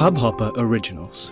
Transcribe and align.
Hubhopper 0.00 0.46
Originals. 0.60 1.22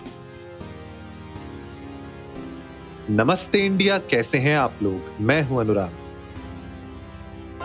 नमस्ते 3.09 3.59
India 3.65 3.97
कैसे 4.09 4.37
हैं 4.37 4.55
आप 4.57 4.73
लोग? 4.83 5.07
मैं 5.21 5.41
हूँ 5.43 5.59
अनुराग। 5.59 5.93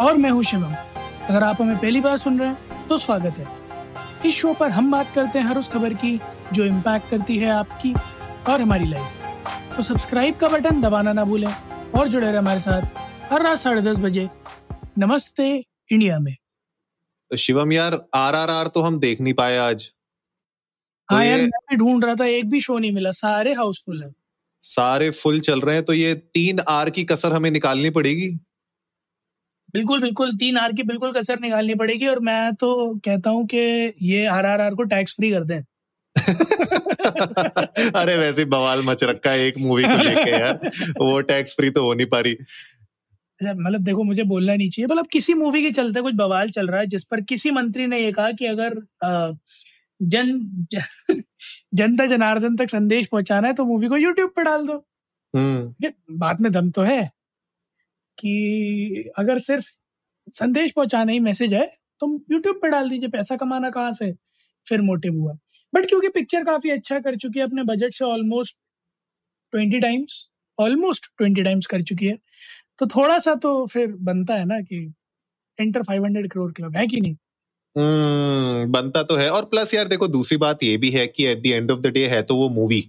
और 0.01 0.17
मैं 0.17 0.31
हूँ 0.31 0.43
शिवम। 0.43 0.75
अगर 1.29 1.43
आप 1.43 1.61
हमें 1.63 1.77
पहली 1.79 2.01
बार 2.01 2.17
सुन 2.17 2.39
रहे 2.41 2.49
हैं 2.49 2.87
तो 2.89 2.99
स्वागत 2.99 3.39
है। 3.39 3.47
इस 4.29 4.35
शो 4.35 4.53
पर 4.55 4.71
हम 4.71 4.91
बात 4.93 5.13
करते 5.15 5.39
हैं 5.39 5.47
हर 5.47 5.59
उस 5.59 5.69
खबर 5.69 5.95
की 5.95 6.21
जो 6.53 6.65
इम्पैक्ट 6.65 7.11
करती 7.11 7.37
है 7.39 7.51
आपकी 7.51 7.95
और 8.49 8.61
हमारी 8.61 8.85
लाइफ 8.85 9.11
तो 9.77 9.83
सब्सक्राइब 9.83 10.37
का 10.37 10.49
बटन 10.49 10.81
दबाना 10.81 11.13
ना 11.13 11.25
भूलें 11.25 11.53
और 11.99 12.09
जुड़े 12.09 12.27
रहे 12.27 12.37
हमारे 12.37 12.61
साथ 12.61 12.83
हर 13.33 13.43
रात 13.43 13.59
साढ़े 13.59 13.83
दस 13.83 13.99
बजे। 13.99 14.29
नमस्ते 14.99 15.65
इंडिया 15.93 16.19
में। 16.19 16.37
तो 17.31 17.37
शिवम 17.37 17.73
यार 17.73 17.93
आर 18.15 18.35
आर 18.35 18.51
आर 18.51 18.67
तो 18.67 18.83
हम 18.83 18.99
देख 18.99 19.21
नहीं 19.21 19.35
पाए 19.35 19.57
आज। 19.59 19.91
हाँ 21.09 21.25
यार 21.25 21.39
मैं 21.39 21.59
भी 21.71 21.77
ढूंढ 21.77 22.05
रहा 22.05 22.15
था 22.15 22.27
एक 22.27 22.51
भी 22.51 22.61
शो 22.61 22.79
नहीं 22.79 22.93
मिला 22.93 23.11
सारे 23.13 23.53
हाउसफुल 23.55 24.03
है। 24.03 24.11
सारे 24.65 25.11
फुल 25.11 25.41
चल 25.41 25.61
रहे 25.61 25.75
हैं 25.75 25.85
तो 25.85 25.93
ये 25.93 26.15
तीन 26.35 26.61
आर 26.69 26.91
की 26.91 27.05
कसर 27.05 27.33
हमें 27.33 27.51
निकालनी 27.51 27.91
पड़ेगी? 27.91 28.31
बिल्कुल 29.75 30.01
बिल्कुल 30.01 30.37
तीन 30.37 30.57
आर 30.57 30.73
की 30.73 30.83
बिल्कुल 30.83 31.13
कसर 31.13 31.41
निकालनी 31.41 31.75
पड़ेगी 31.75 32.07
और 32.07 32.21
मैं 32.21 32.55
तो 32.55 32.69
कहता 33.05 33.31
हूँ 33.31 33.47
कि 33.47 33.59
ये 34.03 34.27
आर 34.27 34.47
आर 34.47 34.61
आर 34.61 34.75
को 34.75 34.83
टैक्स 34.85 35.15
फ्री 35.17 35.31
कर 35.31 35.45
दें। 35.45 35.61
अरे 37.97 38.17
वैसे 38.17 38.45
बवाल 38.45 38.83
मच 38.83 39.05
रखा 39.05 39.31
है 39.31 39.47
एक 39.47 39.59
मूवी 39.59 39.83
को 39.85 39.97
लेके 39.99 40.31
यार 40.31 40.59
वो 41.01 41.21
टैक्स 41.23 41.55
फ्री 41.57 41.71
तो 41.71 41.83
हो 41.85 41.95
नहीं 41.95 42.07
पा 42.07 42.21
रही। 42.21 42.37
अच्छा, 43.41 43.53
मतलब 43.55 43.81
देखो 43.81 44.03
मुझे 44.05 44.23
बोलना 44.25 44.55
नहीं 44.55 44.69
चाहिए 44.71 44.87
मतलब 44.87 45.07
किसी 45.07 45.35
मूवी 45.35 45.63
के 45.63 45.71
चलते 45.71 46.01
कुछ 46.03 46.15
बवाल 46.15 46.51
चल 46.51 46.69
रहा 46.69 46.81
है 46.81 46.87
जिस 46.87 47.05
पर 47.05 47.21
किसी 47.25 47.51
मंत्री 47.51 47.87
ने 47.87 47.99
ये 48.01 48.13
कहा 48.13 48.31
कि 48.33 48.47
अगर 48.47 48.77
अ, 49.03 49.33
जन 50.01 50.33
जनता 51.75 52.07
जनार्दन 52.07 52.57
तक 52.57 52.69
संदेश 52.69 53.07
पहुंचाना 53.07 53.49
है 53.49 53.55
तो 53.55 53.65
मूवी 53.65 53.89
को 53.89 53.97
यूट्यूब 53.97 54.31
पे 54.37 54.43
डाल 54.45 54.67
दो। 54.67 54.77
हम्म। 55.35 55.93
बात 56.19 56.41
में 56.41 56.51
दम 56.53 56.69
तो 56.71 56.83
है 56.83 57.03
कि 58.19 59.11
अगर 59.19 59.39
सिर्फ़ 59.39 59.67
संदेश 60.35 60.73
पहुंचाना 60.73 61.13
ही 61.13 61.21
मैसेज 61.21 61.55
है 61.55 61.67
तो 62.01 62.09
यूट्यूब 62.33 62.57
पे 62.63 62.71
डाल 62.71 62.89
दीजिए 62.91 63.09
पैसा 63.09 63.37
कमाना 63.37 63.71
कहाँ 63.71 63.91
से? 63.93 64.13
फिर 64.67 64.81
मोटिव 64.83 65.15
हुआ। 65.15 65.33
बट 65.73 65.87
क्योंकि 65.89 66.09
पिक्चर 66.09 66.45
काफ़ी 66.45 66.71
अच्छा 66.71 66.99
कर 67.01 67.17
चुकी 67.17 67.39
है 67.39 67.45
अपने 67.47 67.63
बजट 67.65 67.95
से 67.95 68.05
almost 68.05 68.57
twenty 69.53 69.81
times 69.81 70.29
almost 70.59 71.07
twenty 71.19 71.43
times 71.43 71.67
कर 71.67 71.83
चुकी 71.83 72.07
है। 72.07 72.19
तो 72.79 72.87
थोड़ा 72.87 73.19
सा 73.19 73.35
तो 73.37 73.67
फिर 73.67 73.93
बनता 74.03 74.35
है 74.35 74.45
ना 74.45 74.61
कि 74.63 74.79
enter 75.59 75.83
five 75.83 76.05
hundred 76.05 76.31
crore 76.33 76.53
club 76.53 76.77
है 76.77 76.87
कि 76.87 77.01
नहीं? 77.01 77.17
हम्म 77.77 78.73
बनता 78.73 79.03
तो 79.03 79.17
है। 79.17 79.31
और 79.31 79.45
प्लस 79.45 79.75
यार 79.75 79.89
देखो 79.89 80.09
दूसरी 80.09 80.37
बात 80.39 80.63
ये 80.63 80.77
भी 80.77 80.91
है 80.91 81.07
कि 81.07 81.27
at 81.27 81.43
the 81.43 81.47
end 81.47 81.71
of 81.71 81.81
the 81.81 81.87
day 81.87 82.07
है 82.07 82.23
तो 82.23 82.37
वो 82.37 82.49
मूवी 82.49 82.81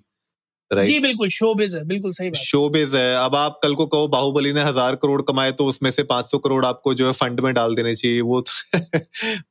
जी 0.71 0.75
राइट 0.75 1.01
बिल्कुल 1.01 1.29
शोबिज 1.29 1.75
है 1.75 1.83
बिल्कुल 1.85 2.11
सही 2.11 2.29
बात। 2.29 2.41
शोबिज 2.41 2.95
है। 2.95 3.15
अब 3.15 3.35
आप 3.35 3.59
कल 3.63 3.75
को 3.75 3.85
कहो 3.85 4.07
बाहुबली 4.07 4.53
ने 4.53 4.61
हज़ार 4.61 4.95
करोड़ 4.95 5.21
कमाए 5.21 5.51
तो 5.51 5.65
उसमें 5.65 5.91
से 5.91 6.03
500 6.03 6.37
करोड़ 6.37 6.65
आपको 6.65 6.93
जो 6.93 7.05
है 7.05 7.11
फंड 7.11 7.39
में 7.39 7.53
डाल 7.53 7.75
देने 7.75 7.95
चाहिए। 7.95 8.21
वो 8.21 8.41
तो 8.41 8.51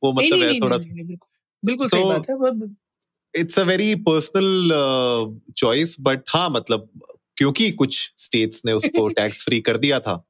वो 0.03 0.13
मतलब 0.13 0.39
नहीं 0.39 0.41
है 0.43 0.49
नहीं, 0.49 0.61
थोड़ा 0.61 0.77
नहीं, 0.77 0.93
नहीं, 0.93 1.05
बिल्कुल 1.05 1.27
बिल्कुल 1.63 1.87
सही 1.87 2.01
तो 2.01 2.09
बात 2.09 2.55
है। 2.59 3.41
It's 3.41 3.59
a 3.59 3.63
very 3.63 3.95
personal 3.95 4.69
choice 5.57 5.97
but 6.01 6.23
हाँ 6.29 6.49
मतलब 6.49 6.89
क्योंकि 7.37 7.71
कुछ 7.71 8.13
स्टेट्स 8.17 8.61
ने 8.65 8.73
उसको 8.73 9.07
टैक्स 9.17 9.45
फ्री 9.45 9.61
कर 9.61 9.77
दिया 9.77 9.99
था। 9.99 10.23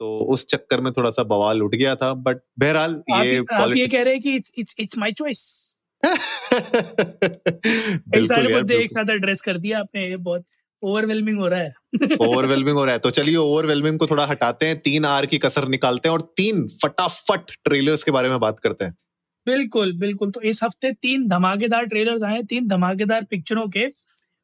तो 0.00 0.18
उस 0.18 0.46
चक्कर 0.46 0.80
में 0.80 0.92
थोड़ा 0.92 1.10
सा 1.10 1.22
बवाल 1.22 1.62
उठ 1.62 1.74
गया 1.74 1.96
था 1.96 2.14
बट 2.14 2.40
बहरहाल 2.58 3.02
ये 3.10 3.44
आप 3.52 3.76
ये 3.76 3.86
कह 3.86 4.02
रहे 4.02 4.12
हैं 4.12 4.22
कि 4.22 4.34
it's 4.34 4.52
it's 4.58 4.74
it's 4.78 4.98
my 4.98 5.12
choice 5.12 5.76
बिल्कुल 6.04 8.24
सारे 8.24 8.54
मुद्दे 8.54 8.76
एक 8.76 8.90
साथ 8.90 9.10
एड्रेस 9.10 9.40
कर 9.40 9.58
दिया 9.58 9.78
आपने 9.78 10.08
ये 10.08 10.16
बहुत 10.16 10.44
ओवरवेलमिंग 10.82 11.38
हो 11.38 11.48
रहा 11.48 11.60
है। 11.60 11.74
ओवरवेलमिंग 12.20 12.76
हो 12.76 12.84
रहा 12.84 12.92
है। 12.92 12.98
तो 12.98 13.10
चलिए 13.10 13.36
ओवरवेलमिंग 13.36 13.98
को 13.98 14.06
थोड़ा 14.06 14.26
हटाते 14.26 14.66
हैं 14.66 14.78
तीन 14.78 15.04
आर 15.04 15.26
की 15.26 15.38
कसर 15.38 15.68
निकालते 15.68 16.08
हैं 16.08 16.14
और 16.14 16.32
तीन 16.36 16.68
फटाफट 16.82 17.50
ट्रेलर्स 17.64 18.02
के 18.02 18.10
बारे 18.10 18.28
में 18.28 18.40
बात 18.40 18.60
करते 18.60 18.84
हैं। 18.84 18.96
बिल्कुल 19.46 19.92
बिल्कुल। 19.92 20.30
तो 20.30 20.40
इस 20.40 20.64
हफ़्ते 20.64 20.92
तीन 20.92 21.28
धमाकेदार 21.28 21.86
ट्रेलर्स 21.86 22.22
आए 22.22 22.42
तीन 22.42 22.68
धमाकेदार 22.68 23.24
पिक्चरों 23.24 23.68
के। 23.68 23.92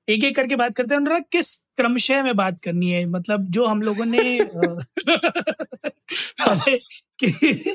एक 0.09 0.25
एक 0.25 0.37
करके 0.37 0.57
बात 0.57 0.77
करते 0.77 0.95
हैं। 0.95 1.01
अनुराग 1.01 1.25
किस 1.33 1.57
क्रमशः 1.57 2.23
में 2.23 2.35
बात 2.35 2.61
करनी 2.61 2.91
है? 2.91 3.07
मतलब 3.07 3.51
जो 3.51 3.67
हम 3.67 3.83
लोगों 3.83 4.05
ने 4.05 4.39
कि- 7.19 7.75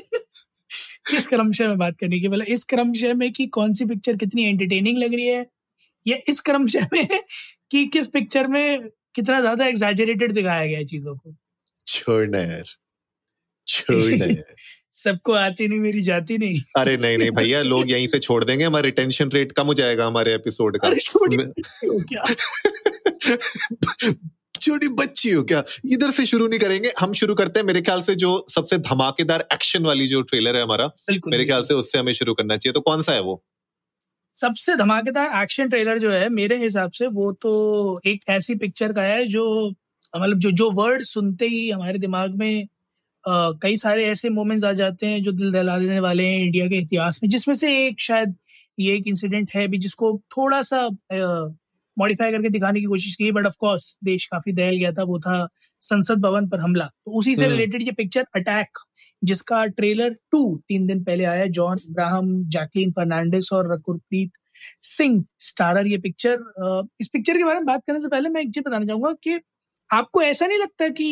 किस 1.10 1.26
क्रमशः 1.26 1.68
में 1.68 1.78
बात 1.78 1.98
करनी 1.98 2.16
है? 2.16 2.22
कि 2.22 2.28
मतलब 2.28 2.44
इस 2.44 2.64
क्रमशः 2.64 3.14
में 3.14 3.32
कि 3.32 3.46
कौन 3.46 3.72
सी 3.72 3.84
पिक्चर 3.84 4.16
कितनी 4.16 4.44
एंटरटेनिंग 4.44 4.98
लग 4.98 5.14
रही 5.14 5.26
है? 5.26 5.46
या 6.06 6.16
इस 6.28 6.40
क्रमशः 6.40 6.86
में 6.92 7.08
कि 7.70 7.86
किस 7.86 8.06
पिक्चर 8.06 8.46
में 8.46 8.88
कितना 9.14 9.40
ज़्यादा 9.40 9.66
एग्जैजरेटेड 9.66 10.32
दिखाया 10.32 10.66
गया 10.66 10.78
है 10.78 10.84
चीज़ों 10.84 11.16
को? 11.16 11.34
छोड़ना 11.86 12.38
यार। 12.38 12.64
यार 13.90 14.44
सबको 14.92 15.32
आती 15.32 15.68
नहीं 15.68 15.78
मेरी 15.78 16.00
जाती 16.00 16.38
नहीं। 16.38 16.60
अरे 16.78 16.96
नहीं 16.96 17.18
नहीं 17.18 17.30
भैया 17.30 17.62
लोग 17.62 17.90
यहीं 17.90 18.06
से 18.08 18.18
छोड़ 18.18 18.44
देंगे 18.44 18.64
हमारा 18.64 18.84
रिटेंशन 18.84 19.28
रेट 19.28 19.52
कम 19.52 19.66
हो 19.66 19.74
जाएगा 19.74 20.06
हमारे 20.06 20.34
एपिसोड 20.34 20.78
का। 20.78 20.88
अरे 20.88 21.00
छोटी 21.00 21.36
क्या? 21.86 22.24
छोटी 24.60 24.88
बच्ची 24.88 25.30
हो 25.30 25.42
क्या? 25.42 25.64
इधर 25.92 26.10
से 26.10 26.26
शुरू 26.26 26.48
नहीं 26.48 26.60
करेंगे 26.60 26.92
हम 27.00 27.12
शुरू 27.12 27.34
करते 27.34 27.60
हैं 27.60 27.66
मेरे 27.66 27.80
ख्याल 27.80 28.00
से 28.02 28.14
जो 28.14 28.46
सबसे 28.50 28.78
धमाकेदार 28.78 29.48
एक्शन 29.52 29.82
वाली 29.82 30.06
जो 30.06 30.22
ट्रेलर 30.22 30.56
है 30.56 30.62
हमारा 30.62 30.90
मेरे 31.10 31.44
ख्याल 31.44 31.62
से 31.62 31.74
उससे 31.74 31.98
हमें 31.98 32.12
शुरू 32.12 32.34
करना 32.34 32.56
चाहिए। 32.56 32.72
तो 32.72 32.80
कौन 32.80 33.02
सा 33.02 33.12
है 33.12 33.20
वो? 33.20 33.44
सबसे 34.36 34.76
धमाकेदार 34.76 35.42
एक्शन 35.42 35.68
ट्रेलर 35.68 35.98
जो 35.98 36.10
है 36.10 36.28
मेरे 36.28 36.56
हिसाब 36.56 36.90
से 36.90 37.06
वो 37.06 37.32
तो 37.32 38.00
एक 38.06 38.20
ऐसी 38.28 38.54
पिक्चर 38.54 38.92
का 38.92 39.02
है 39.02 39.26
जो 39.26 39.70
मतलब 40.16 40.38
जो 40.38 40.50
जो 40.50 40.70
वर्ड 40.70 41.02
सुनते 41.02 41.46
ही 41.46 41.70
हमारे 41.70 41.98
दिमाग 41.98 42.34
में 42.34 42.66
कई 43.62 43.76
सारे 43.76 44.04
ऐसे 44.06 44.28
मोमेंट्स 44.30 44.64
आ 44.64 44.72
जाते 44.74 45.06
हैं 45.06 45.22
जो 45.22 45.32
दिल 45.32 45.52
दहला 45.52 45.78
देने 45.78 46.00
वाले 46.00 46.26
हैं 46.26 46.40
इंडिया 46.40 46.66
के 46.66 46.78
इतिहास 46.78 47.20
में 47.22 47.28
जिसमें 47.30 47.54
से 47.54 47.76
एक 47.86 48.00
शायद 48.00 48.36
ये 48.78 48.94
एक 48.96 49.06
इंसिडेंट 49.06 49.50
है 49.54 49.66
भी 49.68 49.78
जिसको 49.78 50.16
थोड़ा 50.36 50.60
सा 50.62 50.88
मॉडिफाई 51.96 52.30
करके 52.30 52.48
दिखाने 52.48 52.80
की 52.80 52.86
कोशिश 52.86 53.14
की 53.14 53.30
बट 53.32 53.46
ऑफ़ 53.46 53.56
कोर्स 53.60 53.96
देश 54.04 54.26
काफ़ी 54.26 54.52
दहल 54.52 54.76
गया 54.76 54.92
था 54.92 55.02
वो 55.02 55.18
था 55.20 55.46
संसद 55.82 56.20
भवन 56.20 56.48
पर 56.48 56.60
हमला 56.60 56.86
तो 56.86 57.18
उसी 57.18 57.34
से 57.34 57.44
हम्म। 57.44 57.52
रिलेटेड 57.52 57.82
ये 57.82 57.92
पिक्चर 57.92 58.26
अटैक 58.36 58.78
जिसका 59.22 59.64
ट्रेलर 59.72 60.14
टू 60.32 60.42
तीन 60.68 60.86
दिन 60.86 61.02
पहले 61.04 61.24
आया 61.26 61.46
जॉन 61.52 61.76
अब्राहम 61.80 62.34
जैकलीन 62.48 62.92
फर्नांडिस 62.92 63.52
और 63.52 63.72
रकुरप्रीत 63.72 64.32
सिंह 64.82 65.24
स्टारर 65.40 65.86
ये 65.86 65.98
पिक्चर 65.98 66.88
इस 67.00 67.08
पिक्चर 67.08 67.36
के 67.36 67.44
बारे 67.44 67.58
में 67.58 67.66
बात 67.66 67.82
करने 67.86 68.00
से 68.00 68.08
पहले 68.08 68.28
मैं 68.28 68.42
एक 68.42 68.50
चीज़ 68.50 68.64
बताना 68.64 68.86
चाहूँगा 68.86 69.12
कि 69.22 69.38
आपको 69.90 70.22
ऐसा 70.22 70.46
नहीं 70.46 70.58
लगता 70.58 70.88
कि 70.90 71.08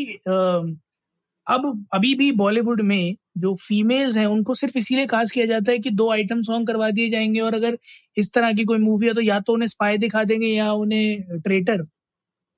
अब 1.46 1.86
अभी 1.92 2.14
भी 2.14 2.30
बॉलीवुड 2.32 2.80
में 2.82 3.16
जो 3.38 3.54
फीमेल्स 3.54 4.16
हैं 4.16 4.26
उनको 4.26 4.54
सिर्फ़ 4.54 4.78
इसीलिए 4.78 5.06
कास्ट 5.06 5.34
किया 5.34 5.46
जाता 5.46 5.72
है 5.72 5.78
कि 5.78 5.90
दो 5.90 6.10
आइटम 6.12 6.42
सॉन्ग 6.42 6.66
करवा 6.66 6.90
दिए 6.90 7.10
जाएँगे 7.10 7.40
और 7.40 7.54
अगर 7.54 7.78
इस 8.16 8.32
तरह 8.32 8.52
की 8.52 8.64
कोई 8.64 8.78
मूवी 8.78 9.06
है 9.06 9.14
तो 9.14 9.20
या 9.20 9.40
तो 9.40 9.52
उन्हें 9.52 9.68
स्पाई 9.68 9.98
दिखा 9.98 10.24
देंगे 10.24 10.46
या 10.46 10.72
उन्हें 10.72 11.40
ट्रेटर 11.40 11.86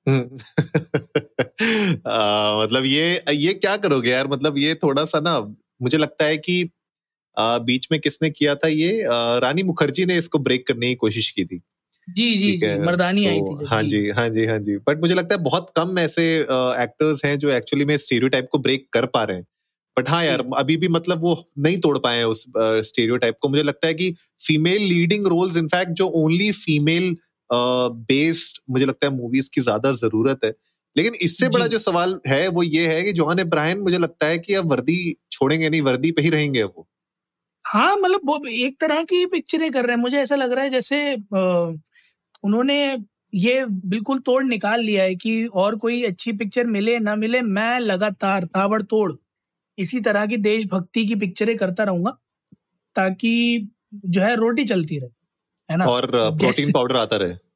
आ, 2.07 2.63
मतलब 2.63 2.83
ये 2.85 3.21
ये 3.33 3.53
क्या 3.53 3.75
करोगे 3.77 4.09
यार? 4.11 4.27
मतलब 4.27 4.57
ये 4.57 4.75
थोड़ा 4.75 5.05
सा 5.05 5.19
ना 5.19 5.39
मुझे 5.81 5.97
लगता 5.97 6.25
है 6.25 6.37
कि 6.37 6.69
आ, 7.37 7.57
बीच 7.59 7.87
में 7.91 7.99
किसने 8.01 8.29
किया 8.29 8.55
था 8.55 8.67
ये? 8.67 9.03
आ, 9.05 9.37
रानी 9.39 9.63
मुखर्जी 9.63 10.05
ने 10.05 10.17
इसको 10.17 10.39
ब्रेक 10.39 10.67
करने 10.67 10.87
की 10.89 10.95
कोशिश 10.95 11.31
की 11.31 11.45
थी। 11.45 11.61
जी 12.09 12.25
जी 12.37 12.51
जी 12.57 12.77
मर्दानी 12.79 13.25
आई 13.25 13.41
तो 13.41 13.53
थी 13.53 13.65
हाँ 13.65 13.81
जी। 13.83 14.07
हाँ 14.09 14.27
जी 14.29 14.45
हाँ 14.45 14.57
जी 14.59 14.75
बट 14.87 14.99
मुझे 15.01 15.13
लगता 15.15 15.35
है 15.35 15.41
बहुत 15.43 15.71
कम 15.75 15.99
ऐसे 15.99 16.23
एक्टर्स 16.83 17.23
हैं 17.25 17.37
जो 17.39 17.49
एक्चुअली 17.51 17.85
में 17.85 17.95
स्टीरियोटाइप 17.97 18.47
को 18.51 18.57
ब्रेक 18.59 18.87
कर 18.93 19.05
पा 19.07 19.23
रहे 19.23 19.37
हैं। 19.37 19.45
बट 19.97 20.09
हाँ 20.09 20.23
यार 20.25 20.43
अभी 20.57 20.77
भी 20.77 20.87
मतलब 20.89 21.21
वो 21.21 21.35
नहीं 21.59 21.79
तोड़ 21.79 21.97
पाए 21.97 22.17
हैं 22.17 22.25
उस 22.25 22.45
स्टीरियोटाइप 22.87 23.35
को। 23.41 23.49
मुझे 23.49 23.63
लगता 23.63 23.87
है 23.87 23.93
कि 23.93 24.11
female 24.39 24.81
leading 24.83 25.27
roles 25.27 25.57
in fact 25.57 25.91
जो 25.93 26.07
ओनली 26.17 26.51
फीमेल 26.53 27.15
बेस्ड 27.49 28.59
मुझे 28.69 28.85
लगता 28.85 29.07
है 29.07 29.13
मूवीज़ 29.13 29.49
की 29.53 29.61
ज़्यादा 29.61 29.91
ज़रूरत 29.93 30.45
है। 30.45 30.53
लेकिन 30.95 31.13
इससे 31.21 31.49
बड़ा 31.49 31.67
जो 31.67 31.79
सवाल 31.79 32.19
है 32.27 32.47
वो 32.49 32.63
ये 32.63 32.87
है 32.87 33.03
कि 33.03 33.13
जॉन 33.13 33.39
इब्राहिम 33.39 33.81
मुझे 33.83 33.97
लगता 33.97 34.27
है 34.27 34.37
कि 34.39 34.53
अब 34.55 34.71
वर्दी 34.71 34.97
छोड़ेंगे 35.31 35.69
नहीं 35.69 35.81
वर्दी 35.81 36.11
पे 36.11 36.21
ही 36.21 36.29
रहेंगे 36.29 36.63
वो। 36.63 36.87
हाँ 37.65 37.95
मतलब 37.97 38.21
वो 38.25 38.39
एक 38.49 38.79
तरह 38.81 39.03
की 39.03 39.25
पिक्चरें 39.27 39.71
कर 39.71 39.85
रहे 39.85 39.95
हैं। 39.95 40.01
मुझे 40.01 40.19
ऐसा 40.21 40.35
लग 40.35 40.51
रहा 40.51 40.63
है 40.63 40.69
जैसे 40.69 40.99
अ, 41.13 41.17
उन्होंने 42.43 42.97
ये 43.33 43.65
बिल्कुल 43.65 44.19
तोड़ 44.19 44.43
निकाल 44.43 44.81
लिया 44.81 45.03
है 45.03 45.15
कि 45.15 45.45
और 45.45 45.75
कोई 45.75 46.03
अच्छी 46.03 46.31
पिक्चर 46.31 46.65
मिले 46.65 46.99
ना 46.99 47.15
मिले 47.15 47.41
मैं 47.41 47.79
लगातार 47.79 48.43
ताबड़तोड़ 48.43 49.13
इसी 49.77 49.99
तरह 49.99 50.25
की 50.25 50.37
देशभक्ति 50.37 51.05
की 51.05 51.15
पिक्चरें 51.15 51.57
करता 51.57 51.83
रहूँगा 51.83 52.17
ताकि 52.95 53.67
जो 54.05 54.21
है 54.21 54.35
रोटी 54.35 54.65
चलती 54.65 54.99
रहे 54.99 55.09
है 55.71 55.77
ना? 55.77 55.85
और 55.85 56.11
प्रोटीन 56.15 56.71
पाउडर 56.71 56.95
आता 56.95 57.17
रहे। 57.17 57.48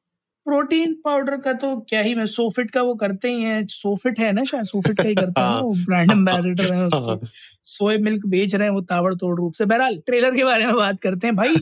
प्रोटीन 0.46 0.92
पाउडर 1.04 1.36
का 1.36 1.52
तो 1.52 1.76
क्या 1.88 2.00
ही 2.00 2.14
मैं 2.14 2.24
सोफिट 2.26 2.70
का 2.70 2.82
वो 2.82 2.94
करते 2.94 3.28
ही 3.28 3.42
हैं 3.42 3.66
सोफिट 3.70 4.18
है 4.20 4.30
ना 4.32 4.44
शायद 4.44 4.64
सोफिट 4.64 4.96
का 4.96 5.08
ही 5.08 5.14
करता 5.14 5.42
है 5.50 5.60
वो 5.62 5.72
ब्रांड 5.86 6.10
एम्बेसडर 6.12 6.72
है 6.74 6.86
उसके। 6.86 7.26
सोए 7.66 7.96
मिल्क 7.98 8.26
बेच 8.26 8.54
रहे 8.54 8.68
हैं 8.68 8.74
वो 8.74 8.80
ताबड़तोड़ 8.80 9.36
रूप 9.36 9.52
से। 9.52 9.64
बहरहाल 9.64 9.96
ट्रेलर 10.06 10.36
के 10.36 10.44
बारे 10.44 10.66
में 10.66 10.74
बात 10.76 11.00
करते 11.02 11.26
हैं। 11.26 11.36
भाई 11.36 11.54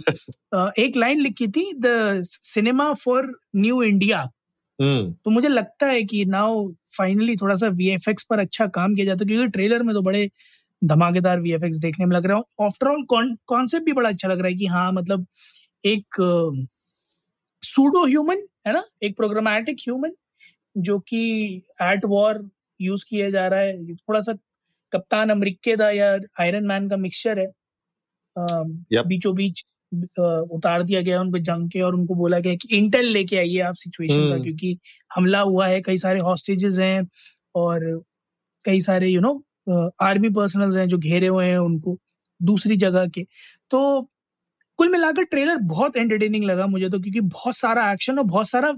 एक 0.84 0.96
लाइन 0.96 1.20
लिखी 1.20 1.49
थी 1.49 1.73
the 1.79 2.23
cinema 2.25 2.93
for 2.94 3.32
new 3.56 3.82
India 3.82 4.25
तो 4.79 5.31
मुझे 5.31 5.49
लगता 5.49 5.87
है 5.87 6.02
कि 6.02 6.25
नाउ 6.25 6.69
फाइनली 6.99 7.37
थोड़ा 7.37 7.55
सा 7.56 7.69
वीएफएक्स 7.69 8.23
पर 8.31 8.38
अच्छा 8.38 8.67
काम 8.67 8.94
किया 8.94 9.06
जाता 9.06 9.25
है 9.25 9.28
क्योंकि 9.28 9.49
ट्रेलर 9.49 9.82
में 9.82 9.94
तो 9.94 10.02
बड़े 10.02 10.28
धमाकेदार 10.82 11.40
वीएफएक्स 11.40 11.76
देखने 11.78 12.06
में 12.06 12.17
लग 12.17 12.26
रहा 12.26 12.37
है। 12.37 12.67
आफ्टर 12.67 12.87
ऑल 12.88 13.05
कॉन्सेप्ट 13.49 13.87
भी 13.87 13.93
बड़ा 13.93 14.08
अच्छा 14.08 14.28
लग 14.28 14.38
रहा 14.38 14.49
है 14.49 14.55
कि 14.55 14.67
हाँ 14.67 14.93
मतलब 14.93 15.26
एक 15.85 16.17
सूडो 17.62 18.06
ह्यूमन 18.06 18.43
है 18.67 18.73
ना? 18.73 18.85
एक 19.03 19.17
प्रोग्रामेटिक 19.17 19.76
ह्यूमन 19.81 20.12
जो 20.76 20.99
कि 20.99 21.20
एट 21.82 22.05
वॉर 22.05 22.49
यूज़ 22.81 23.05
किया 23.09 23.31
जा 23.31 23.49
रहा 23.49 23.61
है। 23.61 23.94
थोड़ा 23.94 24.20
सा 24.20 24.32
कप्तान 24.93 25.31
अमरीके 25.31 25.76
का 25.76 25.91
या 25.91 26.19
आयरन 26.41 26.67
मैन 26.67 26.88
का 26.88 26.97
मिक्सचर 26.97 27.38
है। 27.38 27.47
yep. 28.94 29.06
बीचों 29.06 29.35
बीच 29.35 29.64
उतार 30.53 30.82
दिया 30.82 31.00
गया 31.00 31.20
उनको 31.20 31.38
जंग 31.38 31.70
के 31.70 31.81
और 31.81 31.94
उनको 31.94 32.14
बोला 32.14 32.38
गया 32.38 32.55
कि 32.55 32.76
इंटेल 32.76 33.06
लेके 33.06 33.37
आइए 33.37 33.59
आप 33.61 33.75
सिचुएशन 33.75 34.29
का 34.29 34.35
hmm. 34.35 34.44
क्योंकि 34.44 34.79
हमला 35.17 35.41
हुआ 35.41 35.67
है। 35.69 35.81
कई 35.81 35.97
सारे 35.97 36.20
हॉस्टेजेस 36.20 36.79
हैं 36.79 37.09
और 37.55 38.05
कई 38.64 38.81
सारे 38.81 39.09
you 39.09 39.20
you 39.20 39.23
know 39.23 39.44
know, 39.69 39.91
army 40.00 40.29
personnels 40.29 40.76
हैं 40.76 40.88
जो 40.88 40.99
घेरे 40.99 41.26
हुए 41.26 41.47
हैं 41.47 41.59
उनको 41.59 41.99
दूसरी 42.43 42.76
जगह 42.76 43.06
के। 43.09 43.26
तो 43.70 44.11
कुल 44.82 44.88
मिलाकर 44.88 45.25
ट्रेलर 45.25 45.56
बहुत 45.64 45.96
एंटरटेनिंग 45.96 46.44
लगा 46.44 46.67
मुझे 46.67 46.88
तो 46.88 46.99
क्योंकि 47.00 47.20
बहुत 47.20 47.56
सारा 47.56 47.90
एक्शन 47.93 48.19
और 48.19 48.25
बहुत 48.25 48.49
सारा 48.49 48.70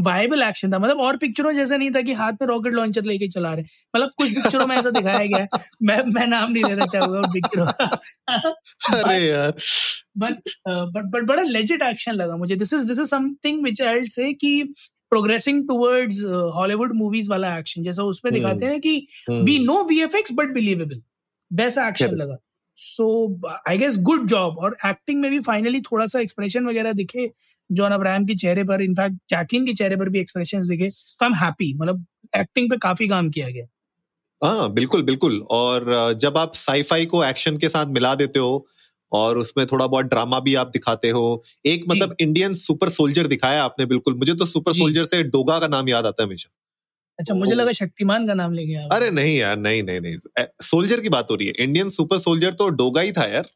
वायबल 0.00 0.42
एक्शन 0.42 0.72
था। 0.72 0.78
मतलब 0.78 1.00
और 1.00 1.16
पिक्चरों 1.16 1.52
जैसा 1.52 1.76
नहीं 1.76 1.90
था 1.90 2.00
कि 2.02 2.12
हाथ 2.12 2.32
में 2.42 2.46
रॉकेट 2.48 2.74
लॉन्चर 2.74 3.04
लेके 3.04 3.28
चला 3.28 3.52
रहे 3.54 3.64
मतलब 3.96 4.10
कुछ 4.18 4.34
पिक्चरों 4.34 4.66
में 4.66 4.76
ऐसा 4.76 4.90
दिखाया 4.90 5.24
गया 5.26 5.38
है। 5.38 5.48
मैं 5.82 6.02
मैं 6.14 6.26
नाम 6.26 6.52
नहीं 6.52 6.64
लेना 6.64 6.86
चाहूँगा 6.86 7.18
उन 7.18 7.32
पिक्चरों 7.32 7.66
अरे 8.94 9.18
यार। 9.18 9.52
बट 10.18 10.50
बट 10.68 11.10
बट 11.12 11.26
बड़ा 11.28 11.42
लेजिट 11.42 11.82
एक्शन 11.82 12.12
लगा 12.14 12.36
मुझे। 12.36 12.56
This 12.56 12.74
is 12.74 12.86
this 12.86 13.00
is 13.00 13.08
something 13.08 13.62
which 13.62 13.82
I 13.82 14.04
say 14.10 14.32
कि 14.34 14.62
प्रोग्रेसिंग 15.10 15.62
टुवर्ड्स 15.68 16.22
हॉलीवुड 16.56 16.92
मूवीज़ 16.96 17.30
वाला 17.30 17.56
एक्शन 17.58 17.82
जैसा 17.82 18.02
उसमें 18.04 18.32
दिखाते 18.34 18.66
हैं 18.66 18.80
कि 18.80 18.96
we 19.30 19.58
know 19.64 19.82
VFX 19.84 20.32
but 20.32 20.54
believable 20.54 21.02
वैसा 21.50 21.88
एक्शन 21.88 22.16
लगा। 22.16 22.36
So 22.78 23.06
I 23.68 23.78
guess 23.78 23.96
good 24.02 24.26
job 24.26 24.58
और 24.58 24.76
एक्टिंग 24.86 25.20
में 25.20 25.30
भी 25.30 25.40
फाइनली 25.40 25.80
थोड़ा 25.82 26.06
सा 26.06 26.20
एक्सप्रेशन 26.20 26.66
वगैरह 26.66 26.92
दिखे 26.92 27.30
जॉन 27.70 27.92
अब्राहम 27.92 28.26
के 28.26 28.34
चेहरे 28.34 28.64
पर 28.64 28.82
इनफैक्ट 28.82 29.16
जैकलिन 29.30 29.66
के 29.66 29.72
चेहरे 29.74 29.96
पर 29.96 30.08
भी 30.08 30.20
एक्सप्रेशन 30.20 30.68
दिखे 30.68 30.88
तो 30.88 31.24
आई 31.24 31.28
एम 31.28 31.34
हैप्पी 31.36 31.72
मतलब 31.78 32.04
एक्टिंग 32.36 32.70
पे 32.70 32.76
काफ़ी 32.76 33.08
काम 33.08 33.30
किया 33.30 33.48
गया। 33.50 33.66
हाँ 34.42 34.72
बिल्कुल 34.72 35.02
बिल्कुल। 35.02 35.40
और 35.50 36.12
जब 36.20 36.38
आप 36.38 36.54
साईफाई 36.54 37.06
को 37.06 37.24
एक्शन 37.24 37.56
के 37.58 37.68
साथ 37.68 37.86
मिला 37.92 38.14
देते 38.14 38.38
हो 38.38 38.66
और 39.12 39.38
उसमें 39.38 39.66
थोड़ा 39.66 39.86
बहुत 39.86 40.06
ड्रामा 40.06 40.40
भी 40.40 40.54
आप 40.54 40.70
दिखाते 40.72 41.10
हो 41.10 41.42
एक 41.66 41.84
मतलब 41.88 42.14
इंडियन 42.20 42.54
सुपर 42.54 42.88
सोल्जर 42.90 43.26
दिखाया 43.26 43.64
आपने 43.64 43.86
बिल्कुल। 43.86 44.14
मुझे 44.14 44.34
तो 44.34 44.46
सुपर 44.46 44.72
सोल्जर 44.72 45.04
से 45.04 45.22
डोगा 45.24 45.58
का 45.58 45.68
नाम 45.68 45.88
याद 45.88 46.06
आता 46.06 46.22
है 46.22 46.26
हमेशा। 46.26 46.50
अच्छा 47.18 47.34
मुझे 47.34 47.54
लगा 47.54 47.72
शक्तिमान 47.72 48.26
का 48.26 48.34
नाम 48.34 48.52
ले 48.52 48.66
गया 48.66 48.86
अरे 48.92 49.10
नहीं 49.10 49.36
यार 49.36 49.56
नहीं 49.58 49.82
नहीं 49.82 50.00
नहीं। 50.00 50.44
सोल्जर 50.62 51.00
की 51.00 51.08
बात 51.08 51.30
हो 51.30 51.34
रही 51.34 51.46
है। 51.48 51.54
इंडियन 51.58 51.90
सुपर 51.90 52.18
सोल्जर 52.18 52.52
तो 52.52 52.68
डोगा 52.80 53.00
ही 53.00 53.12
था 53.12 53.24
यार। 53.26 53.46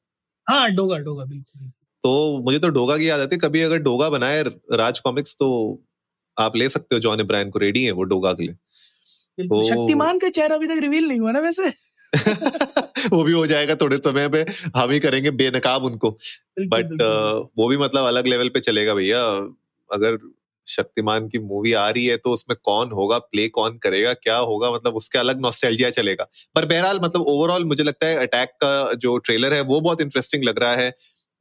हाँ 0.47 0.71
डोगा 0.71 0.97
डोगा 0.99 1.25
बिल्कुल। 1.25 1.69
तो 2.05 2.43
मुझे 2.45 2.59
तो 2.59 2.69
डोगा 2.69 2.97
की 2.99 3.09
याद 3.09 3.21
आती 3.21 3.37
है। 3.37 3.41
कभी 3.41 3.61
अगर 3.61 3.79
डोगा 3.79 4.09
बनाए 4.11 4.43
राज 4.75 4.99
कॉमिक्स 5.01 5.35
तो 5.39 5.49
आप 6.37 6.57
ले 6.57 6.69
सकते 6.69 6.95
हो 6.95 7.01
जॉन 7.01 7.21
इब्राहिम 7.21 7.51
को। 7.51 7.59
रेडी 7.59 7.85
है 7.85 7.91
वो 7.93 8.03
डोगा 8.05 8.33
के 8.33 8.45
लिए। 8.45 8.55
तो 9.47 9.63
शक्तिमान 9.69 10.19
का 10.19 10.29
चेहरा 10.29 10.55
अभी 10.57 10.67
तक 10.67 10.81
रिवील 10.81 11.09
नहीं 11.09 11.21
हुआ 11.21 11.33
ना 11.33 11.41
वैसे। 11.41 11.73
वो 13.13 13.23
भी 13.25 13.33
हो 13.33 13.47
जाएगा 13.47 13.75
थोड़े 13.75 13.97
समय 13.97 14.29
पे। 14.29 14.45
हम 14.77 14.91
ही 14.91 14.99
करेंगे 15.01 15.31
बेनकाब 15.31 15.85
उनको। 15.85 16.11
बट 16.75 17.03
वो 17.59 17.69
भी 17.69 17.77
मतलब 17.77 18.07
अलग 18.07 18.27
लेवल 18.27 18.49
पे 18.49 18.61
चलेगा 18.61 18.95
भैया। 18.95 19.23
अगर 19.91 20.19
शक्तिमान 20.67 21.29
की 21.29 21.39
मूवी 21.41 21.73
आ 21.75 21.89
रही 21.91 22.05
है 22.07 22.17
तो 22.17 22.31
उसमें 22.33 22.57
कौन 22.65 22.91
होगा 22.93 23.19
प्ले 23.21 23.47
कौन 23.51 23.79
करेगा, 23.79 24.13
क्या 24.15 24.37
होगा 24.39 24.71
मतलब 24.73 24.95
उसके 24.97 25.19
अलग 25.19 25.41
नॉस्टैल्जिया 25.41 25.91
चलेगा। 25.93 26.29
पर 26.55 26.67
बहरहाल 26.67 27.01
मतलब 27.03 27.23
ओवरऑल 27.29 27.65
मुझे 27.65 27.83
लगता 27.85 28.07
है 28.07 28.17
अटैक 28.19 28.51
का 28.63 28.93
जो 28.97 29.17
ट्रेलर 29.19 29.55
है, 29.55 29.61
वो 29.63 29.81
बहुत 29.81 30.01
इंटरेस्टिंग 30.03 30.45
लग 30.45 30.59
रहा 30.59 30.75
है। 30.77 30.93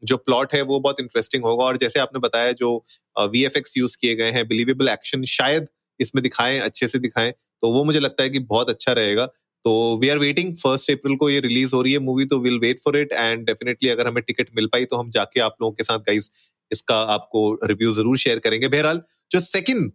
जो 0.04 0.18
प्लॉट 0.20 0.54
है, 0.54 0.62
वो 0.64 0.80
बहुत 0.80 1.00
इंटरेस्टिंग 1.00 1.44
होगा। 1.44 1.66
और 1.66 1.78
जैसे 1.78 2.00
आपने 2.00 2.20
बताया, 2.20 2.52
जो 2.54 2.86
वी 3.28 3.44
एफ़ 3.46 3.58
एक्स 3.58 3.78
यूज़ 3.78 3.98
किए 4.02 4.16
गए 4.16 4.32
हैं 4.32 4.48
बिलीवेबल 4.48 4.90
एक्शन 4.90 5.24
शायद 5.30 5.68
इसमें 6.00 6.22
दिखाएँ, 6.24 6.60
अच्छे 6.60 6.88
से 6.88 7.00
दिखाएँ 7.00 7.32
तो 7.32 7.72
वो 7.74 7.84
मुझे 7.84 8.00
लगता 8.00 8.24
है 8.24 8.30
कि 8.30 8.40
बहुत 8.42 8.70
अच्छा 8.70 8.92
रहेगा। 8.94 9.26
तो 9.66 9.72
we 10.02 10.10
are 10.10 10.18
waiting 10.20 10.56
first 10.58 10.92
April 10.92 11.16
को 11.16 11.30
ये 11.30 11.40
रिलीज़ 11.40 11.76
हो 11.76 11.82
रही 11.82 11.94
है 11.94 12.00
मूवी 12.02 12.26
तो 12.26 12.40
will 12.40 12.58
wait 12.60 12.80
for 12.80 12.98
it 12.98 13.12
and 13.14 13.46
definitely 13.48 13.90
अगर 13.90 14.08
हमें 14.08 14.22
टिकट 14.24 14.50
मिल 14.56 14.68
पाई 14.68 14.86
तो 14.86 14.98
हम 14.98 15.10
जाके 15.10 15.40
आप 15.42 15.56
लोगों 15.62 15.74
के 15.74 15.84
साथ 15.84 16.00
गाइज़ 16.08 16.30
इसका 16.72 16.96
आपको 17.14 17.42
रिव्यू 17.66 17.92
ज़रूर 17.94 18.18
शेयर 18.18 18.40
करेंगे। 18.40 18.68
बहरहाल, 18.68 19.02
जो 19.32 19.40
सेकंड 19.42 19.92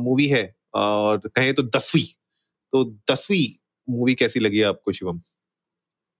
मूवी 0.00 0.26
है, 0.28 0.54
और 0.74 1.18
कहें 1.26 1.52
तो 1.54 1.62
दसवीं 1.64 2.04
तो 2.72 2.84
दसवीं 3.10 3.46
मूवी 3.88 4.14
कैसी 4.14 4.40
लगी 4.40 4.62
आपको, 4.64 4.92
शिवम? 4.92 5.20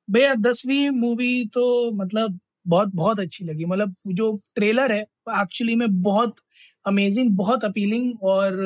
भैया, 0.09 0.35
दसवीं 0.37 0.89
मूवी 0.93 1.45
तो 1.55 1.91
मतलब 1.95 2.39
बहुत 2.67 2.91
बहुत 2.95 3.21
अच्छी 3.21 3.45
लगी। 3.45 3.65
मतलब 3.65 3.95
जो 4.09 4.31
ट्रेलर 4.55 4.93
है 4.93 5.01
एक्चुअली 5.33 5.75
में 5.75 6.03
बहुत 6.03 6.37
अमेजिंग 6.87 7.31
बहुत 7.37 7.65
अपीलिंग 7.65 8.23
और 8.25 8.57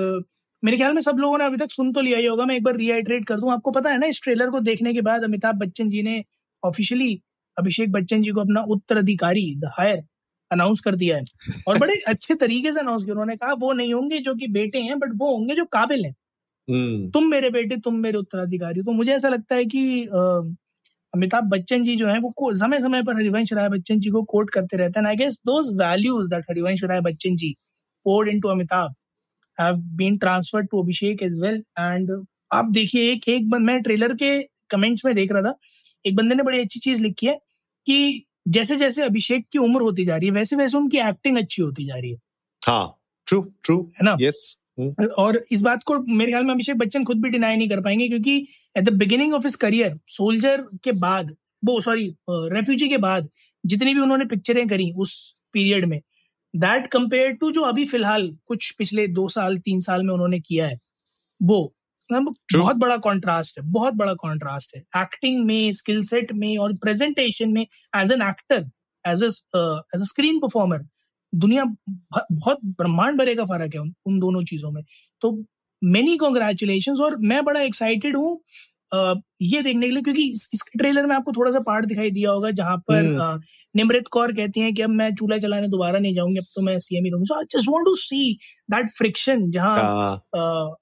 मेरे 0.63 0.77
ख्याल 0.77 0.93
में 0.95 1.01
सब 1.03 1.19
लोगों 1.19 1.39
ने 1.39 1.45
अभी 1.45 1.57
तक 1.57 1.71
सुन 1.71 1.93
तो 1.93 2.01
लिया 2.01 2.19
ही 2.19 2.27
होगा। 2.27 2.45
मैं 2.45 2.57
एक 2.57 2.63
बार 2.63 2.77
रिहाइड्रेट 2.77 3.27
कर 3.27 3.41
दूँ, 3.41 3.53
आपको 3.53 3.71
पता 3.71 3.91
है 3.91 3.99
ना, 3.99 4.07
इस 4.07 4.23
ट्रेलर 4.23 4.51
को 4.51 4.61
देखने 4.63 4.93
के 4.95 5.01
बाद 5.03 5.25
अमिताभ 5.25 5.57
बच्चन 5.57 5.91
जी 5.91 6.03
ने 6.03 6.23
ऑफिशियली 6.63 7.21
अभिषेक 7.57 7.93
बच्चन 7.93 8.23
जी 8.23 8.31
को 8.31 8.41
अपना 8.41 8.61
उत्तराधिकारी 8.69 9.55
द 9.57 9.71
हायर 9.79 10.03
अनाउंस 10.53 10.81
कर 10.81 10.95
दिया 10.97 11.17
है। 11.17 11.25
और 11.69 11.79
बड़े 11.79 11.95
अच्छे 12.09 12.35
तरीके 12.37 12.73
से 12.73 12.81
अनाउंस 12.81 13.05
किया। 13.05 13.13
उन्होंने 13.13 13.37
कहा 13.37 13.53
वो 13.61 13.73
नहीं 13.73 13.95
होंगे 13.95 14.19
जो 14.21 14.35
कि 14.35 14.47
बेटे 14.53 14.79
हैं 14.81 14.99
बट 14.99 15.13
वो 15.17 15.37
होंगे 15.37 15.55
जो 15.55 15.65
काबिल 15.73 16.05
हैं। 16.05 16.15
हम्म। 16.69 17.11
तुम 17.11 17.25
मेरे 17.27 17.51
बेटे 17.51 17.77
तुम 17.77 17.95
मेरे 18.01 18.19
उत्तराधिकारी 18.19 18.83
तो 18.83 18.93
मुझे 18.93 19.13
ऐसा 19.13 19.29
लगता 19.29 19.55
है 19.55 19.65
कि 19.67 20.03
अमिताभ 21.15 21.45
बच्चन 21.47 21.83
जी 21.85 21.97
जो 21.97 22.07
है 22.09 22.19
वो 22.21 22.53
समय 22.57 22.81
समय 22.81 23.03
पर 23.03 23.17
हरिवंश 23.17 23.53
राय 23.53 23.69
बच्चन 23.69 24.01
जी 24.01 24.11
को 24.11 24.23
कोट 24.25 24.51
करते 24.51 24.77
रहते 24.77 25.01
हैं। 25.01 25.07
I 25.09 25.17
guess 25.17 25.41
those 25.47 25.73
values 25.79 26.31
that 26.31 26.45
Harivansh 26.51 26.85
Rai 26.85 27.01
Bachchan 27.01 27.37
ji 27.37 27.51
poured 28.07 28.29
into 28.29 28.49
Amitabh 28.49 28.95
have 29.59 29.77
been 29.97 30.17
transferred 30.19 30.69
to 30.71 30.83
Abhishek 30.83 31.23
as 31.23 31.39
well 31.41 31.63
and 31.79 32.11
आप 32.53 32.71
देखिए 32.73 33.11
एक 33.13 33.29
एक 33.29 33.49
बंद 33.51 33.67
मैं 33.67 33.81
ट्रेलर 33.83 34.15
के 34.15 34.31
कमेंट्स 34.71 35.05
में 35.05 35.15
देख 35.15 35.33
रहा 35.33 35.43
था। 35.43 35.55
एक 36.05 36.17
बंदे 36.17 36.35
ने 36.35 36.43
बड़ी 36.43 36.61
अच्छी 36.61 36.81
चीज़ 36.81 37.03
लिखी 37.03 37.27
है 37.27 37.35
कि 37.87 38.25
जैसे 38.47 38.77
जैसे 38.77 39.03
अभिषेक 39.03 39.47
की 39.53 39.59
उम्र 39.59 39.83
होती 39.83 40.05
जा 40.05 40.17
रही 40.17 40.27
है 40.27 40.33
वैसे 40.33 40.57
वैसे 40.57 40.77
उनकी 40.79 40.99
एक्टिंग 40.99 41.39
अच्छी 41.39 41.63
होती 41.63 41.87
जा 41.87 41.95
रही 41.95 42.11
है। 42.11 42.19
हाँ 42.63 42.99
ट्रू 43.27 43.41
ट्रू 43.65 43.81
है 43.97 44.05
ना? 44.05 44.17
यस 44.21 44.57
और 45.19 45.43
इस 45.53 45.61
बात 45.63 45.83
को 45.83 45.99
मेरे 45.99 46.33
ख्याल 46.33 46.45
में 46.45 46.55
अभिषेक 46.55 46.77
बच्चन 46.77 47.05
खुद 47.05 47.23
भी 47.23 47.31
डिनाई 47.31 47.57
नहीं 47.57 47.69
कर 47.69 47.81
पाएँगे 47.81 48.09
क्योंकि 48.09 48.37
at 48.77 48.85
the 48.85 48.93
beginning 48.93 49.35
of 49.35 49.43
his 49.43 49.57
career 49.57 49.99
soldier 50.09 50.65
के 50.85 50.93
बाद 50.93 51.37
वो 51.65 51.81
सॉरी 51.81 52.15
रेफ्यूजी 52.31 52.89
के 52.89 52.99
बाद 52.99 53.29
जितनी 53.67 53.95
भी 53.95 54.01
उन्होंने 54.01 54.25
पिक्चरें 54.25 54.67
करी 54.69 54.91
उस 54.97 55.13
पीरियड 55.53 55.85
में 55.85 56.01
दैट 56.55 56.87
कंपेयर 56.87 57.33
टू 57.33 57.51
जो 57.51 57.61
अभी 57.61 57.85
फ़िलहाल 57.85 58.29
कुछ 58.49 58.71
पिछले 58.71 59.07
दो 59.09 59.29
साल 59.29 59.59
तीन 59.59 59.81
साल 59.81 60.03
में 60.03 60.13
उन्होंने 60.15 60.41
किया 60.41 60.67
है 60.67 60.79
वो 61.43 61.75
मतलब 62.21 62.61
बहुत 62.61 62.77
बड़ा 62.77 62.97
कॉन्ट्रास्ट 62.97 63.59
है 63.59 63.65
बहुत 63.73 63.95
बड़ा 63.95 64.15
कॉन्ट्रास्ट 64.15 64.77
है। 64.77 64.83
एक्टिंग 65.03 65.45
में 65.47 65.73
स्किल 65.73 66.03
सेट 66.05 66.33
में 66.33 66.57
और 66.59 66.73
प्रेजेंटेशन 66.77 67.53
में 67.53 67.63
as 67.63 68.13
an 68.13 68.23
actor 68.23 68.65
as 69.05 69.23
as 69.25 69.43
a 69.55 70.05
screen 70.05 70.39
performer 70.39 70.85
दुनिया 71.33 71.65
बहुत 71.65 72.59
ब्रह्मांड 72.65 73.19
भरे 73.19 73.35
का 73.35 73.45
फ़र्क 73.45 73.75
है 73.75 73.81
उन, 73.81 73.95
उन 74.07 74.19
दोनों 74.19 74.43
चीज़ों 74.45 74.71
में। 74.73 74.83
तो 75.23 75.33
मेनी 75.83 76.17
कॉन्ग्रेचुलेशन 76.17 76.97
और 77.03 77.17
मैं 77.21 77.45
बड़ा 77.45 77.61
एक्साइटेड 77.61 78.17
हूँ 78.17 78.41
ये 78.95 79.61
देखने 79.63 79.87
के 79.87 79.93
लिए 79.93 80.03
क्योंकि 80.03 80.23
इस, 80.31 80.49
इसके 80.55 80.79
ट्रेलर 80.79 81.07
में 81.07 81.15
आपको 81.17 81.33
थोड़ा 81.33 81.51
सा 81.51 81.61
पार्ट 81.67 81.85
दिखाई 81.87 82.11
दिया 82.11 82.31
होगा 82.31 82.51
जहाँ 82.51 82.77
पर 82.89 83.05
हम्म। 83.05 83.41
निमृत 83.77 84.09
कौर 84.13 84.33
कहती 84.33 84.61
हैं 84.61 84.73
कि 84.75 84.83
अब 84.83 84.91
मैं 84.91 85.11
चूल्हा 85.15 85.39
चलाने 85.39 85.69
दोबारा 85.69 85.99
नहीं 85.99 86.15
जाऊँगी 86.15 86.39
अब 86.39 86.45
तो 86.55 86.63
मैं 86.63 86.79
सीएम 86.79 87.05
ही 87.05 87.11
रहूँगी। 87.11 87.27
So 87.27 87.39
I 87.39 87.45
just 87.51 87.69
want 87.69 87.85
to 87.85 87.95
see 87.97 88.33
that 88.71 88.91
friction 88.91 89.51
जहाँ 89.51 90.15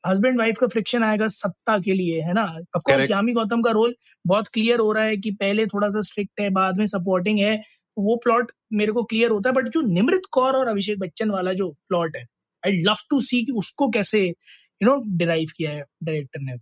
हस्बैंड 0.06 0.38
वाइफ 0.40 0.58
का 0.60 0.66
फ्रिक्शन 0.66 1.02
आएगा 1.04 1.28
सत्ता 1.30 1.78
के 1.78 1.94
लिए 1.94 2.20
है 2.20 2.32
ना? 2.34 2.44
ऑफ़ 2.76 2.82
कोर्स 2.86 3.10
यामी 3.10 3.32
गौतम 3.32 3.62
का 3.62 3.70
रोल 3.70 3.94
बहुत 4.24 4.48
क्लियर 4.48 4.80
हो 4.80 4.92
रहा 4.92 5.04
है 5.04 5.16
कि 5.16 5.30
पहले 5.40 5.66
थोड़ा 5.66 5.88
सा 5.88 6.00
स्ट्रिक्ट 6.06 6.40
है 6.40 6.48
बाद 6.50 6.78
में 6.78 6.86
सपोर्टिंग 6.86 7.38
है 7.38 7.60
वो 7.96 8.16
प्लॉट 8.24 8.52
मेरे 8.72 8.92
को 8.92 9.02
क्लियर 9.04 9.30
होता 9.30 9.48
है 9.50 9.54
बट 9.54 9.68
जो 9.68 9.80
निमृत 9.82 10.22
कौर 10.32 10.56
और 10.56 10.68
अभिषेक 10.68 10.98
बच्चन 10.98 11.30
वाला 11.30 11.52
जो 11.52 11.68
प्लॉट 11.88 12.16
है 12.16 12.24
आई 12.62 12.82
लव 12.82 13.06
टू 13.10 13.20
सी 13.20 13.42
कि 13.44 13.52
उसको 13.58 13.88
कैसे 13.90 14.26
यू 14.26 14.86
नो 14.86 15.02
डिराइव 15.16 15.48
किया 15.56 15.70
है 15.70 15.84
डायरेक्टर 16.04 16.40
ने। 16.40 16.56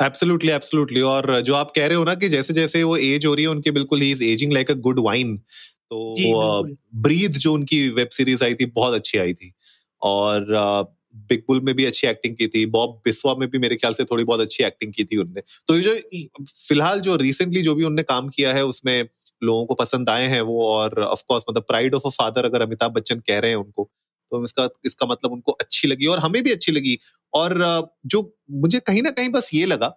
एब्सोल्युटली 0.00 0.50
एब्सोल्युटली 0.52 1.00
और 1.08 1.40
जो 1.42 1.54
आप 1.54 1.72
कह 1.76 1.86
रहे 1.86 1.96
हो 1.96 2.04
ना 2.04 2.14
कि 2.14 2.28
जैसे 2.28 2.54
जैसे 2.54 2.82
वो 2.82 2.96
एज 2.98 3.26
हो 3.26 3.34
रही 3.34 3.44
है 3.44 3.50
उनकी 3.50 3.70
बिल्कुल 3.70 4.00
ही 4.00 4.10
is 4.12 4.24
ageing 4.24 4.52
like 4.52 4.70
a 4.70 4.74
good 4.86 4.98
wine 5.04 5.36
तो 5.90 6.14
ब्रीथ 7.02 7.38
जो 7.40 7.52
उनकी 7.54 7.88
वेब 7.90 8.08
सीरीज़ 8.12 8.44
आई 8.44 8.54
थी 8.54 8.66
बहुत 8.68 8.94
अच्छी 8.94 9.18
आई 9.18 9.32
थी। 9.34 9.52
और 10.02 10.46
बिग 11.30 11.42
बुल 11.48 11.60
में 11.60 11.74
भी 11.76 11.84
अच्छी 11.84 12.06
एक्टिंग 12.08 12.34
की 12.36 12.46
थी 12.48 12.64
बॉब 12.68 12.90
बिस्वा 13.04 13.34
में 13.34 13.48
भी 13.50 13.58
मेरे 13.58 13.76
ख्याल 13.76 13.92
से 13.94 14.04
थोड़ी 14.04 14.24
बहुत 14.24 14.40
अच्छी 14.40 14.64
एक्टिंग 14.64 14.92
की 14.92 15.04
थी 15.04 15.16
उनने। 15.16 15.42
तो 15.68 15.76
ये 15.76 15.82
जो 15.82 15.94
फ़िलहाल 16.68 17.00
जो 17.00 17.16
रिसेंटली 17.16 17.62
जो 17.62 17.74
भी 17.74 17.84
उनने 17.84 18.02
काम 18.04 18.28
किया 18.28 18.52
है 18.54 18.64
उसमें 18.64 19.08
लोगों 19.42 19.64
को 19.66 19.74
पसंद 19.74 20.10
आए 20.10 20.26
हैं 20.28 20.40
वो 20.42 20.62
और 20.66 21.00
ऑफ़ 21.02 21.22
कोर्स 21.28 21.44
मतलब 21.50 21.64
प्राइड 21.68 21.94
ऑफ़ 21.94 22.06
अ 22.06 22.10
फादर 22.10 22.44
अगर 22.44 22.62
अमिताभ 22.62 22.92
बच्चन 22.92 23.20
कह 23.20 23.38
रहे 23.38 23.50
हैं 23.50 23.56
उनको 23.56 23.90
तो 24.30 24.44
इसका 24.44 24.68
इसका 24.84 25.06
मतलब 25.06 25.32
उनको 25.32 25.52
अच्छी 25.52 25.88
लगी 25.88 26.06
और 26.06 26.18
हमें 26.18 26.42
भी 26.42 26.52
अच्छी 26.52 26.72
लगी। 26.72 26.98
और 27.34 27.54
जो 28.06 28.22
मुझे 28.50 28.78
कहीं 28.80 29.02
ना 29.02 29.10
कहीं 29.10 29.28
बस 29.28 29.50
ये 29.54 29.66
लगा 29.66 29.88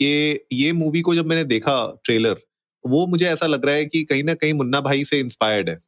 कि 0.00 0.40
ये 0.52 0.72
मूवी 0.72 1.00
को 1.00 1.14
जब 1.14 1.26
मैंने 1.26 1.44
देखा 1.44 1.74
ट्रेलर 2.04 2.40
वो 2.84 3.06
मुझे 3.06 3.26
ऐसा 3.26 3.46
लग 3.46 3.64
रहा 3.66 3.74
है 3.74 3.84
कि 3.84 4.02
कहीं 4.04 4.24
ना 4.24 4.34
कहीं 4.34 4.52
मुन्ना 4.54 4.80
भाई 4.80 5.04
से 5.04 5.18
इंस्पायर्ड 5.20 5.68
है। 5.70 5.78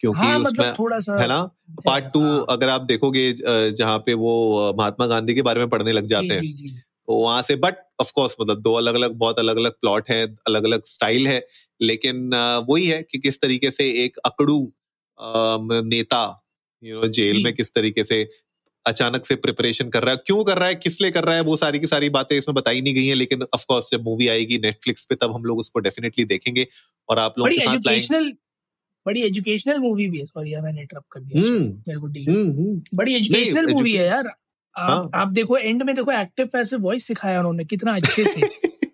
क्योंकि 0.00 0.18
हाँ, 0.18 0.38
उसमें 0.38 0.64
मतलब 0.64 0.78
थोड़ा 0.78 1.00
सा 1.00 1.20
है 1.22 1.26
ना? 1.28 1.42
पार्ट 1.86 2.04
टू 2.04 2.20
हाँ. 2.20 2.46
अगर 2.48 2.68
आप 2.68 2.80
देखोगे 2.80 3.32
जहाँ 3.72 3.98
पे 3.98 4.14
वो 4.14 4.74
महात्मा 4.78 5.06
गांधी 5.06 5.34
के 5.34 5.42
बारे 5.42 5.60
में 5.60 5.68
पढ़ने 5.68 5.92
लग 5.92 6.06
जाते 6.06 6.34
हैं 6.34 6.42
तो 7.08 7.14
वहाँ 7.14 7.42
से 7.42 7.56
बट 7.56 7.74
ऑफ़ 8.00 8.12
कोर्स 8.14 8.36
मतलब 8.40 8.60
दो 8.60 8.72
अलग 8.72 8.94
अलग 8.94 9.12
बहुत 9.12 9.38
अलग 9.38 9.56
अलग 9.56 9.72
प्लॉट 9.72 10.10
है 10.10 10.36
अलग 10.46 10.64
अलग 10.64 10.82
स्टाइल 10.84 11.26
है 11.28 11.46
लेकिन 11.82 12.30
वही 12.68 12.86
है 12.86 13.02
कि 13.02 13.18
किस 13.18 13.40
तरीके 13.40 13.70
से 13.70 13.90
एक 14.04 14.16
अकड़ू 14.24 14.72
नेता 15.18 16.24
यू 16.82 17.00
नो 17.00 17.08
जेल 17.08 17.42
में 17.44 17.52
किस 17.54 17.74
तरीके 17.74 18.04
से 18.04 18.28
अचानक 18.86 19.24
से 19.26 19.34
प्रिपरेशन 19.34 19.88
कर 19.88 20.02
रहा 20.02 20.10
है 20.10 20.16
क्यों 20.26 20.44
कर 20.44 20.58
रहा 20.58 20.68
है 20.68 20.74
किस 20.74 21.00
लिए 21.00 21.10
कर 21.10 21.24
रहा 21.24 21.34
है 21.34 21.40
वो 21.40 21.56
सारी 21.56 21.78
की 21.78 21.86
सारी 21.86 22.08
बातें 22.10 22.36
इसमें 22.38 22.54
बताई 22.54 22.80
नहीं 22.80 22.94
गई 22.94 23.06
हैं 23.06 23.14
लेकिन 23.14 23.42
ऑफ़ 23.42 23.64
कोर्स 23.68 23.90
जब 23.90 24.02
मूवी 24.02 24.28
आएगी 24.28 24.58
नेटफ्लिक्स 24.58 25.04
पे 25.04 25.14
तब 25.14 25.34
हम 25.34 25.44
लोग 25.44 25.58
उसको 25.58 25.80
डेफिनेटली 25.80 26.24
देखेंगे 26.24 26.66
और 27.08 27.18
आप 27.18 27.38
लोग 27.38 27.48
के 27.48 27.60
साथ 27.60 27.86
लाएँगे 27.86 28.32
बड़ी 29.06 29.22
एजुकेशनल 29.22 29.78
मूवी 29.78 30.08
भी 30.08 30.18
है 30.18 30.26
सॉरी 30.26 30.52
यार 30.54 30.62
मैंने 30.62 30.80
इंटरप्ट 30.80 31.06
कर 31.12 31.20
दिया 31.20 31.42
हम्म। 31.42 31.64
मेरे 31.88 31.98
को 32.00 32.06
डील 32.06 32.28
हम्म, 32.28 32.50
हम्म। 32.50 32.96
बड़ी 32.96 33.14
एजुकेशनल 33.14 33.66
मूवी 33.66 33.92
है 33.92 34.06
यार 34.06 34.26
आप, 34.26 34.90
हाँ। 34.90 35.10
आप 35.14 35.28
देखो 35.28 35.56
एंड 35.56 35.82
में 35.82 35.94
देखो 35.94 36.12
एक्टिव 36.12 36.46
पैसिव 36.46 36.80
वॉइस 36.80 37.06
सिखाया 37.06 37.38
उन्होंने 37.38 37.64
कितना 37.64 37.94
अच्छे 37.94 38.24
से 38.24 38.40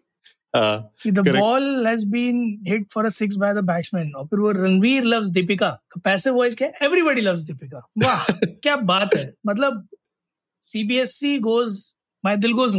the 0.57 1.28
ball 1.28 1.87
has 1.87 2.07
been 2.07 2.42
hit 2.69 2.87
for 2.95 3.04
a 3.04 3.09
six 3.09 3.37
by 3.37 3.54
the 3.54 3.59
batsman 3.59 4.12
और 4.16 4.26
फिर 4.26 4.38
वो 4.38 4.50
Ranveer 4.50 5.04
loves 5.04 5.28
Deepika. 5.28 5.71
Passive 6.04 6.35
voice 6.35 6.54
क्या 6.54 6.69
एवरीबॉडी 6.83 7.21
लव्स 7.21 7.40
दीपिका। 7.40 7.78
वाह 8.04 8.25
क्या 8.62 8.76
बात 8.76 9.14
है। 9.16 9.33
मतलब 9.47 9.88
CBSE 10.62 11.38
goes 11.38 11.90
my 12.25 12.37
dil 12.37 12.52
goes 12.52 12.76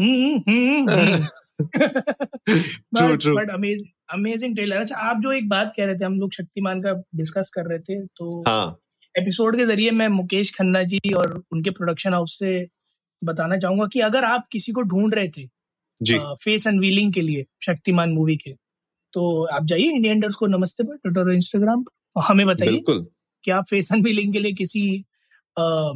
but 3.27 3.49
amazing 3.49 3.87
amazing 4.09 4.55
trailer 4.55 4.77
अच्छा 4.77 4.95
आप 4.95 5.21
जो 5.21 5.31
एक 5.31 5.49
बात 5.49 5.73
कह 5.77 5.85
रहे 5.85 5.95
थे 5.95 6.05
हम 6.05 6.19
लोग 6.19 6.33
शक्तिमान 6.33 6.81
का 6.81 6.93
डिस्कस 7.15 7.51
कर 7.55 7.65
रहे 7.65 7.79
थे 7.79 8.05
तो 8.05 8.43
हाँ. 8.47 8.77
एपिसोड 9.17 9.57
के 9.57 9.65
ज़रिए 9.65 9.91
मैं 9.91 10.07
मुकेश 10.07 10.51
खन्ना 10.57 10.83
जी 10.83 10.99
और 11.13 11.43
उनके 11.53 11.69
प्रोडक्शन 11.69 12.13
हाउस 12.13 12.39
से 12.39 12.67
बताना 13.23 13.57
चाहूँगा 13.57 13.85
कि 13.85 13.99
अगर 13.99 14.23
आप 14.23 14.47
किसी 14.51 14.71
को 14.71 14.81
ढूंढ 14.81 15.13
रहे 15.15 15.27
थे 15.27 15.47
फेस 16.43 16.67
अनवीलिंग 16.67 17.13
के 17.13 17.21
लिए 17.21 17.45
शक्तिमान 17.65 18.11
मूवी 18.11 18.37
के। 18.37 18.51
तो 19.13 19.45
आप 19.45 19.65
जाइए 19.65 19.83
इंडियन 19.83 20.19
डर्स 20.19 20.35
को 20.35 20.47
नमस्ते 20.47 20.83
पर 20.83 20.95
ट्विटर 20.97 21.21
और 21.21 21.33
इंस्टाग्राम 21.35 21.83
पर 21.83 22.19
और 22.19 22.23
हमें 22.27 22.47
बताइए 22.47 22.85
कि 23.43 23.51
आप 23.51 23.65
फेस 23.69 23.91
अनवीलिंग 23.93 24.33
के 24.33 24.39
लिए 24.39 24.51
किसी 24.53 25.05
आ, 25.59 25.91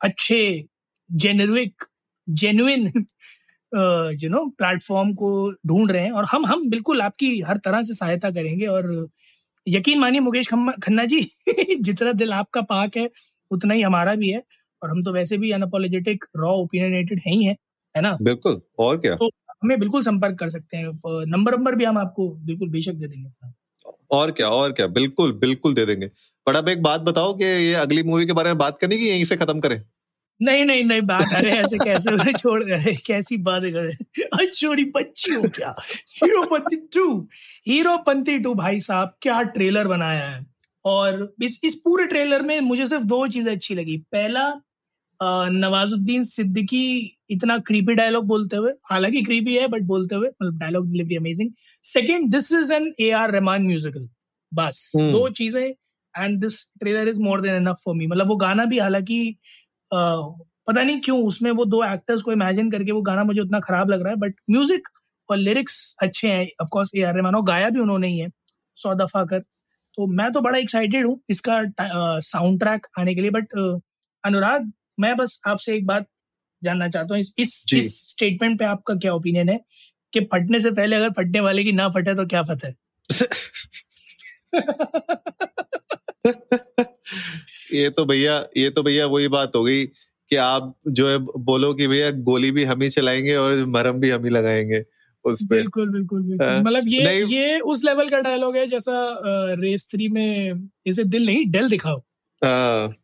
अच्छे 0.00 0.64
generic 1.12 1.84
genuine 2.30 2.86
you 4.22 4.30
know 4.30 4.46
platform 4.46 5.14
को 5.14 5.50
ढूंढ 5.66 5.90
रहे 5.92 6.04
हैं। 6.04 6.12
और 6.12 6.24
हम 6.24 6.46
हम 6.46 6.70
बिल्कुल 6.70 7.02
आपकी 7.02 7.40
हर 7.40 7.56
तरह 7.56 7.82
से 7.82 7.94
सहायता 7.94 8.30
करेंगे। 8.30 8.66
और 8.66 9.08
यकीन 9.68 9.98
मानिए 10.00 10.20
मुकेश 10.20 10.48
खन्ना 10.82 11.04
जी 11.04 11.20
जितना 11.80 12.12
दिल 12.12 12.32
आपका 12.32 12.60
पाक 12.60 12.96
है 12.96 13.10
उतना 13.50 13.74
ही 13.74 13.82
हमारा 13.82 14.14
भी 14.14 14.30
है। 14.30 14.42
और 14.82 14.90
हम 14.90 15.02
तो 15.02 15.12
वैसे 15.12 15.38
भी 15.38 15.50
अनअपोलोजेटिक 15.52 16.24
रॉ 16.36 16.52
ओपिनियनेटेड 16.52 17.20
है 17.26 17.32
ही 17.34 17.44
है। 17.44 17.56
है 17.94 18.02
ना? 18.02 18.16
बिल्कुल 18.22 18.60
और 18.78 18.96
क्या? 18.98 19.14
तो 19.16 19.30
हमें 19.62 19.78
बिल्कुल 19.80 20.02
संपर्क 20.02 20.38
कर 20.38 20.48
सकते 20.50 20.76
हैं। 20.76 20.86
नंबर 21.26 21.56
नंबर 21.56 21.74
भी 21.74 21.84
हम 21.84 21.98
आपको 21.98 22.30
बिल्कुल 22.46 22.68
बेशक 22.70 22.92
दे 22.94 23.08
देंगे। 23.08 23.30
और 24.10 24.30
क्या 24.32 24.48
और 24.50 24.72
क्या? 24.72 24.86
बिल्कुल 24.88 25.32
बिल्कुल 25.38 25.74
दे 25.74 25.84
देंगे। 25.86 26.06
पर 26.46 26.56
अब 26.56 26.68
एक 26.68 26.82
बात 26.82 27.00
बताओ 27.02 27.32
कि 27.34 27.44
ये 27.44 27.72
अगली 27.76 28.02
मूवी 28.02 28.26
के 28.26 28.32
बारे 28.32 28.50
में 28.50 28.58
बात 28.58 28.78
करनी 28.78 28.98
की 28.98 29.08
यहीं 29.08 29.24
से 29.24 29.36
खत्म 29.36 29.60
करें? 29.60 29.82
नहीं 30.40 30.64
नहीं 30.64 30.84
नहीं 30.84 31.00
बात 31.02 31.32
अरे 31.36 31.50
ऐसे 31.50 31.78
कैसे 31.78 32.32
छोड़ 32.32 32.62
गए? 32.64 32.94
कैसी 33.06 33.36
बात 33.38 33.62
कर 33.64 33.82
रहे 33.82 34.46
छोड़ी 34.48 34.84
बच्ची 34.96 35.32
हो 35.32 35.42
क्या? 35.56 35.74
हीरोपंती 36.16 36.76
टू 36.94 37.06
हीरोपंती 37.68 38.38
टू 38.38 38.54
भाई 38.54 38.80
साहब 38.80 39.14
क्या 39.22 39.40
ट्रेलर 39.56 39.88
बनाया 39.88 40.28
है? 40.28 40.44
और 40.84 41.34
इस 41.42 41.60
इस 41.64 41.74
पूरे 41.84 42.06
ट्रेलर 42.06 42.42
में 42.42 42.60
मुझे 42.62 42.86
सिर्फ़ 42.86 43.04
दो 43.04 43.26
चीज़ें 43.28 43.52
अच्छी 43.52 43.74
लगी। 43.74 43.96
पहला 44.12 44.48
नवाजुद्दीन 45.22 46.22
सिद्दीकी 46.22 47.16
इतना 47.30 47.58
क्रीपी 47.58 47.94
डायलॉग 47.94 48.26
बोलते 48.26 48.56
हुए 48.56 48.72
हालाँकि 48.90 49.22
क्रीपी 49.22 49.54
है 49.54 49.68
बट 49.68 49.82
बोलते 49.82 50.14
हुए 50.14 50.28
मतलब 50.28 50.58
dialogue 50.58 50.90
delivery 50.92 51.16
amazing 51.16 51.50
second 51.82 52.30
this 52.32 52.52
is 52.52 52.72
an 52.72 52.92
A 53.00 53.10
R 53.10 53.30
Rahman 53.30 53.62
musical 53.62 54.08
बस 54.54 54.92
hmm. 54.96 55.12
दो 55.12 55.28
चीज़ें 55.28 55.74
and 56.14 56.40
this 56.40 56.64
trailer 56.80 57.08
is 57.08 57.20
more 57.20 57.40
than 57.40 57.54
enough 57.54 57.76
for 57.84 57.94
me 57.94 58.06
मतलब 58.06 58.28
वो 58.28 58.36
गाना 58.36 58.64
भी 58.64 58.78
हालाँकि 58.78 59.36
पता 59.92 60.82
नहीं 60.82 61.00
क्यों 61.00 61.22
उसमें 61.24 61.50
वो 61.50 61.64
दो 61.64 61.84
एक्टर्स 61.84 62.22
को 62.22 62.32
इमेजिन 62.32 62.70
करके 62.70 62.92
वो 62.92 63.02
गाना 63.02 63.24
मुझे 63.24 63.40
उतना 63.40 63.60
खराब 63.60 63.90
लग 63.90 64.00
रहा 64.00 64.10
है 64.10 64.16
बट 64.16 64.34
म्यूज़िक 64.50 64.88
और 65.30 65.36
लिरिक्स 65.36 65.96
अच्छे 66.02 66.28
हैं 66.28 66.48
ऑफकोर्स 66.62 66.90
ए 66.96 67.02
आर 67.02 67.14
रहमान 67.14 67.34
और 67.34 67.44
गाया 67.44 67.68
भी 67.70 67.80
उन्होंने 67.80 68.08
ही 68.08 68.18
है 68.18 68.28
सौ 68.76 68.94
दफ़ा 68.94 69.24
कर। 69.24 69.38
तो 69.38 70.06
मैं 70.06 70.32
तो 70.32 70.40
बड़ा 70.40 70.58
एक्साइटेड 70.58 71.06
हूँ 71.06 71.20
इसका 71.30 71.62
साउंड 72.20 72.60
ट्रैक 72.60 72.86
आने 72.98 73.14
के 73.14 73.20
लिए 73.20 73.30
बट 73.30 73.52
अनुराग 74.24 74.72
मैं 75.00 75.16
बस 75.16 75.40
आपसे 75.46 75.76
एक 75.76 75.86
बात 75.86 76.06
जानना 76.62 76.88
चाहता 76.88 77.14
हूँ। 77.14 77.20
इस 77.20 77.32
इस, 77.38 77.66
इस 77.74 78.10
स्टेटमेंट 78.10 78.58
पे 78.58 78.64
आपका 78.64 78.94
क्या 78.94 79.14
ओपिनियन 79.14 79.48
है 79.48 79.60
कि 80.12 80.20
फटने 80.20 80.60
से 80.60 80.70
पहले 80.70 80.96
अगर 80.96 81.10
फटने 81.10 81.40
वाले 81.40 81.64
की 81.64 81.72
ना 81.72 81.88
फटे 81.88 82.14
तो 82.14 82.26
क्या 82.26 82.42
फटे 82.42 82.68
ये 87.74 87.90
तो 87.90 88.04
भैया 88.04 88.46
ये 88.56 88.70
तो 88.70 88.82
भैया 88.82 89.06
वही 89.06 89.28
बात 89.28 89.52
हो 89.56 89.64
गई 89.64 89.84
कि 90.30 90.36
आप 90.36 90.74
जो 90.88 91.08
है 91.08 91.18
बोलो 91.18 91.74
कि 91.74 91.86
भैया 91.86 92.10
गोली 92.10 92.50
भी 92.50 92.64
हम 92.64 92.82
ही 92.82 92.88
चलाएँगे 92.88 93.34
और 93.36 93.64
मरम 93.66 94.00
भी 94.00 94.10
हम 94.10 94.24
ही 94.24 94.30
लगाएँगे 94.30 94.84
उस 95.24 95.42
पे। 95.42 95.56
बिल्कुल 95.56 95.90
बिल्कुल 95.90 96.22
बिल्कुल। 96.22 96.46
हाँ। 96.46 96.62
मतलब 96.62 96.82
ये 96.86 97.24
ये 97.24 97.60
उस 97.60 97.84
लेवल 97.84 98.08
का 98.08 98.20
डायलॉग 98.20 98.56
है 98.56 98.66
जैसा 98.66 99.20
रेस 99.54 99.88
थ्री 99.90 100.08
में 100.08 100.68
इसे 100.86 101.04
दिल 101.04 101.26
नहीं 101.26 101.46
डेल 101.46 101.68
दिखाओ। 101.68 101.98
हाँ। 102.44 102.94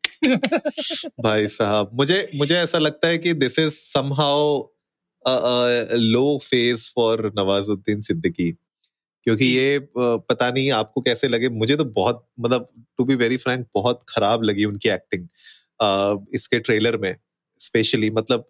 भाई 1.20 1.46
साहब, 1.48 1.90
मुझे 1.94 2.30
मुझे 2.36 2.56
ऐसा 2.56 2.78
लगता 2.78 3.08
है 3.08 3.18
कि 3.18 3.32
this 3.34 3.58
is 3.58 3.72
somehow 3.74 4.58
low 5.24 6.38
phase 6.42 6.88
for 6.96 7.32
Nawazuddin 7.38 8.00
Siddiqui 8.00 8.50
क्योंकि 9.26 9.46
ये 9.46 9.78
पता 9.98 10.50
नहीं 10.50 10.70
आपको 10.72 11.00
कैसे 11.00 11.28
लगे, 11.28 11.48
मुझे 11.50 11.76
तो 11.76 11.84
बहुत 11.86 12.26
मतलब 12.40 12.68
टू 12.98 13.04
बी 13.04 13.14
वेरी 13.16 13.36
फ्रैंक 13.36 13.66
बहुत 13.74 14.00
खराब 14.08 14.42
लगी 14.44 14.64
उनकी 14.64 14.88
एक्टिंग 14.90 15.26
इसके 16.34 16.58
ट्रेलर 16.60 16.96
में 16.98 17.14
स्पेशली 17.60 18.10
मतलब 18.10 18.48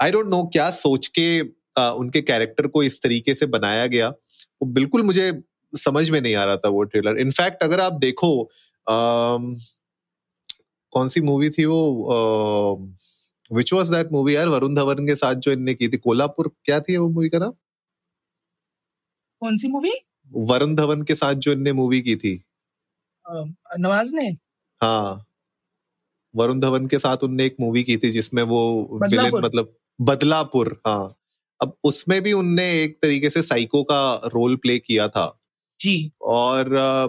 आई 0.00 0.10
डोंट 0.10 0.26
नो 0.30 0.42
क्या 0.52 0.70
सोच 0.72 1.06
के 1.18 1.40
उनके 1.80 2.20
कैरेक्टर 2.22 2.66
को 2.68 2.82
इस 2.82 3.02
तरीके 3.02 3.34
से 3.34 3.46
बनाया 3.48 3.86
गया। 3.88 4.08
वो 4.08 4.66
बिल्कुल 4.72 5.02
मुझे 5.02 5.32
समझ 5.72 6.08
में 6.10 6.20
नहीं 6.20 6.34
आ 6.34 6.44
रहा 6.44 6.56
था 6.56 6.68
वो 6.70 6.82
ट्रेलर 6.84 7.18
इनफैक्ट 7.20 7.62
अगर 7.64 7.80
आप 7.80 7.92
देखो 8.00 8.30
कौन 10.92 11.08
सी 11.08 11.20
मूवी 11.20 11.50
थी 11.50 11.64
वो? 11.64 11.80
विच 13.52 13.72
वॉज़ 13.72 13.92
दैट 13.92 14.12
मूवी 14.12 14.36
यार? 14.36 14.48
वरुण 14.48 14.74
धवन 14.74 15.06
के 15.06 15.16
साथ 15.16 15.34
जो 15.34 15.52
इनने 15.52 15.74
की 15.74 15.88
थी। 15.88 15.96
कोल्हापुर 15.96 16.50
क्या 16.64 16.80
थी 16.80 16.96
वो 16.96 17.08
मूवी 17.08 17.28
का 17.28 17.38
नाम? 17.38 17.52
कौन 19.40 19.56
सी 19.56 19.68
मूवी 19.68 19.92
वरुण 20.32 20.74
धवन 20.74 21.02
के 21.02 21.14
साथ 21.14 21.34
जो 21.34 21.52
इनने 21.52 21.72
मूवी 21.72 22.00
की 22.00 22.16
थी। 22.16 22.34
नवाज़ 23.78 24.14
ने? 24.14 24.28
हाँ। 24.80 25.26
वरुण 26.34 26.60
धवन 26.60 26.86
के 26.86 26.98
साथ 26.98 27.16
उनने 27.22 27.44
एक 27.44 27.56
मूवी 27.60 27.82
की 27.82 27.96
थी 27.96 28.10
जिसमें 28.10 28.42
वो 28.42 28.60
विलेन 29.02 29.32
मतलब 29.34 29.76
बदलापुर 30.00 30.80
हाँ। 30.86 31.16
अब 31.62 31.76
उसमें 31.84 32.20
भी 32.22 32.32
उनने 32.32 32.64
एक 32.82 32.98
तरीके 33.02 33.30
से 33.30 33.42
साइको 33.42 33.82
का 33.82 34.14
रोल 34.26 34.56
प्ले 34.56 34.78
किया 34.78 35.08
था। 35.08 35.26
जी। 35.80 36.12
और 36.22 36.76
आ, 36.76 37.06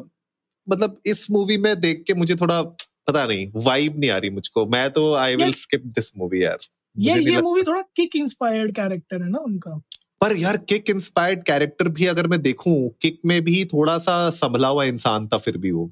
मतलब 0.69 1.01
इस 1.05 1.31
मूवी 1.31 1.57
में 1.57 1.79
देख 1.79 2.03
के 2.07 2.13
मुझे 2.13 2.35
थोड़ा 2.35 2.61
पता 3.07 3.25
नहीं 3.25 3.51
वाइब 3.55 3.99
नहीं 3.99 4.09
आ 4.09 4.17
रही 4.17 4.29
मुझको। 4.29 4.65
मैं 4.65 4.89
तो 4.89 5.13
I 5.13 5.35
will 5.35 5.51
skip 5.53 5.83
this 5.85 6.17
movie 6.17 6.43
यार। 6.43 6.57
यार 6.97 7.19
ये 7.19 7.41
मूवी 7.41 7.61
थोड़ा 7.63 7.81
किक 7.95 8.15
इंस्पायर्ड 8.15 8.75
कैरेक्टर 8.75 9.21
है 9.23 9.29
ना 9.29 9.39
उनका। 9.39 9.77
पर 10.21 10.35
यार 10.37 10.57
किक 10.57 10.89
इंस्पायर्ड 10.89 11.43
कैरेक्टर 11.43 11.87
भी 11.89 12.05
अगर 12.05 12.27
मैं 12.27 12.41
देखूँ 12.41 12.89
किक 13.01 13.19
में 13.25 13.41
भी 13.41 13.65
थोड़ा 13.65 13.97
सा 13.97 14.29
संभला 14.29 14.67
हुआ 14.67 14.83
इंसान 14.83 15.27
था 15.27 15.37
फिर 15.37 15.57
भी 15.57 15.71
वो। 15.71 15.91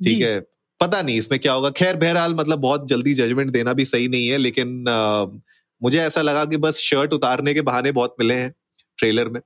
ठीक 0.00 0.22
है? 0.22 0.40
पता 0.80 1.02
नहीं 1.02 1.18
इसमें 1.18 1.38
क्या 1.40 1.52
होगा। 1.52 1.70
खैर 1.70 1.96
बहरहाल 1.96 2.34
मतलब 2.34 2.58
बहुत 2.58 2.86
जल्दी 2.88 3.14
जजमेंट 3.14 3.50
देना 3.50 3.72
भी 3.72 3.84
सही 3.84 4.08
नहीं 4.08 4.28
है 4.28 4.38
लेकिन 4.38 4.88
आ, 4.88 5.24
मुझे 5.82 5.98
ऐसा 5.98 6.22
लगा 6.22 6.44
कि 6.44 6.56
बस 6.56 6.76
शर्ट 6.76 7.12
उतारने 7.12 7.54
के 7.54 7.60
बहाने 7.60 7.92
बहुत 7.92 8.16
मिले 8.20 8.34
हैं 8.34 8.54
ट्रेलर 8.98 9.28
में। 9.28 9.40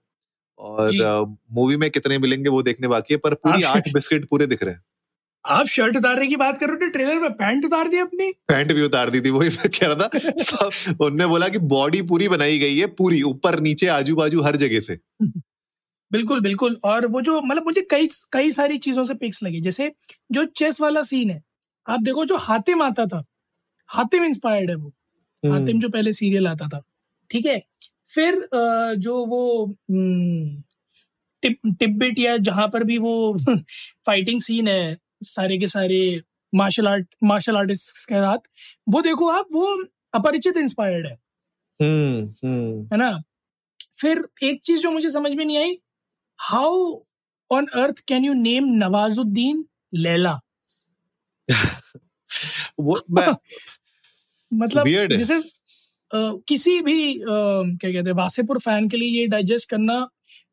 और 0.59 1.37
मूवी 1.53 1.77
में 1.77 1.91
कितने 1.91 2.19
मिलेंगे 2.19 2.49
वो 2.49 2.63
देखने 2.63 2.89
बाकी 2.89 3.15
है 3.15 3.19
पर 3.19 3.35
पूरी 3.35 3.63
आठ 3.63 3.89
बिस्किट 3.89 4.25
पूरे 4.25 4.47
दिख 4.47 4.63
रहे 4.63 4.75
हैं। 4.75 4.83
आप 5.55 5.67
शर्ट 5.67 5.97
उतारने 5.97 6.27
की 6.27 6.37
बात 6.37 6.59
कर 6.59 6.69
रहे 6.69 6.77
थे 6.77 6.91
ट्रेलर 6.91 7.19
में 7.21 7.33
पैंट 7.33 7.65
उतार 7.65 7.89
दी 7.89 7.99
अपनी। 7.99 8.31
पैंट 8.49 8.73
भी 8.73 8.83
उतार 8.83 9.11
दी 9.11 9.21
थी 9.21 9.31
वही 9.31 9.49
मैं 9.49 9.69
कह 9.69 9.87
रहा 9.87 10.07
था। 10.09 10.31
सब 10.43 11.03
उनने 11.05 11.27
बोला 11.27 11.49
कि 11.49 11.59
बॉडी 11.73 12.03
पूरी 12.03 12.29
बनाई 12.29 12.59
गई 12.59 12.79
है 12.79 12.87
पूरी 12.99 13.23
ऊपर 13.23 13.61
नीचे 13.61 13.87
आजू 13.97 14.17
बाजू 14.17 14.43
हर 14.43 14.57
जगह 14.57 14.81
से। 14.81 14.99
बिल्कुल 16.11 16.41
बिल्कुल। 16.41 16.77
और 16.85 17.07
वो 17.07 17.21
जो 17.21 17.41
मतलब 17.43 17.65
मुझे 17.65 17.83
कई 17.91 18.09
कई 18.33 18.51
सारी 18.51 18.79
चीज़ों 18.79 19.05
से 19.05 19.15
पिक्स 19.15 19.43
लगी। 19.43 19.61
जैसे 19.61 19.93
जो 20.33 20.45
चेस 20.57 20.81
वाला 20.81 21.03
सीन 21.03 21.31
है 21.31 21.43
आप 21.87 22.01
देखो 22.01 22.25
जो 22.25 22.37
हातिम 22.41 22.83
आता 22.83 23.07
था 23.07 23.25
हातिम 23.91 24.25
इंस्पायर्ड 24.25 24.71
है 24.71 24.77
वो। 24.77 24.93
हम्म। 25.45 25.55
हातिम 25.55 25.81
जो 25.81 25.89
पहले 25.89 26.13
सीरियल 26.13 26.47
आता 26.47 26.69
था 26.69 26.83
ठीक 27.31 27.47
है? 27.47 27.59
फिर 28.15 28.49
जो 28.99 29.15
वो 29.27 29.67
हम्म, 29.91 30.63
टिप 31.43 31.59
टिब्बेट 31.81 32.19
या 32.19 32.37
जहाँ 32.49 32.67
पर 32.69 32.85
भी 32.85 32.99
वो 32.99 33.15
फाइटिंग 34.07 34.41
सीन 34.41 34.69
है 34.69 34.97
सारे 35.23 35.59
के 35.59 35.69
सारे 35.69 36.23
मार्शल 36.55 36.89
आर्ट 36.89 37.07
मार्शल 37.25 37.57
आर्टिस्ट 37.57 38.09
के 38.09 38.15
साथ। 38.15 38.39
वो 38.89 39.01
देखो 39.03 39.29
आप 39.29 39.47
वो 39.53 39.85
अपरिचित 40.15 40.57
इंस्पायर्ड 40.57 41.07
है। 41.07 41.19
हम्म 41.83 42.25
हम्म। 42.45 42.83
है 42.83 42.97
ना? 42.97 43.23
फिर 44.01 44.29
एक 44.43 44.61
चीज़ 44.65 44.81
जो 44.81 44.91
मुझे 44.91 45.11
समझ 45.11 45.33
में 45.33 45.45
नहीं 45.45 45.59
आई 45.59 45.77
how 46.41 47.01
on 47.51 47.67
earth 47.67 47.99
can 47.99 48.25
you 48.25 48.33
name 48.33 48.65
Nawazuddin 48.65 49.65
Laila? 49.95 50.41
मतलब 54.53 54.87
दिस 55.17 55.31
इज़ 55.31 55.47
किसी 56.49 56.81
भी 56.81 57.15
अ, 57.15 57.27
क्या 57.81 57.93
कहते 57.93 58.11
हैं 58.11 58.17
वासेपुर 58.17 58.59
फ़ैन 58.59 58.89
के 58.89 58.97
लिए 58.97 59.21
ये 59.21 59.27
डाइजेस्ट 59.27 59.71
करना 59.71 60.09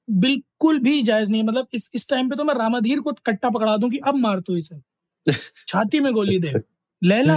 बिल्कुल 0.07 0.79
भी 0.79 1.01
जायज़ 1.03 1.31
नहीं 1.31 1.41
है। 1.41 1.47
मतलब 1.47 1.67
इस 1.73 1.89
इस 1.95 2.07
टाइम 2.09 2.29
पे 2.29 2.35
तो 2.35 2.43
मैं 2.43 2.53
रामाधीर 2.55 2.99
को 2.99 3.11
कट्टा 3.25 3.49
पकड़ा 3.49 3.75
दूँ 3.77 3.89
कि 3.89 3.97
अब 4.07 4.15
मार 4.17 4.39
तो 4.39 4.57
इसे। 4.57 4.79
छाती 5.67 5.99
में 5.99 6.11
गोली 6.13 6.39
दे। 6.39 6.53
Laila 7.01 7.33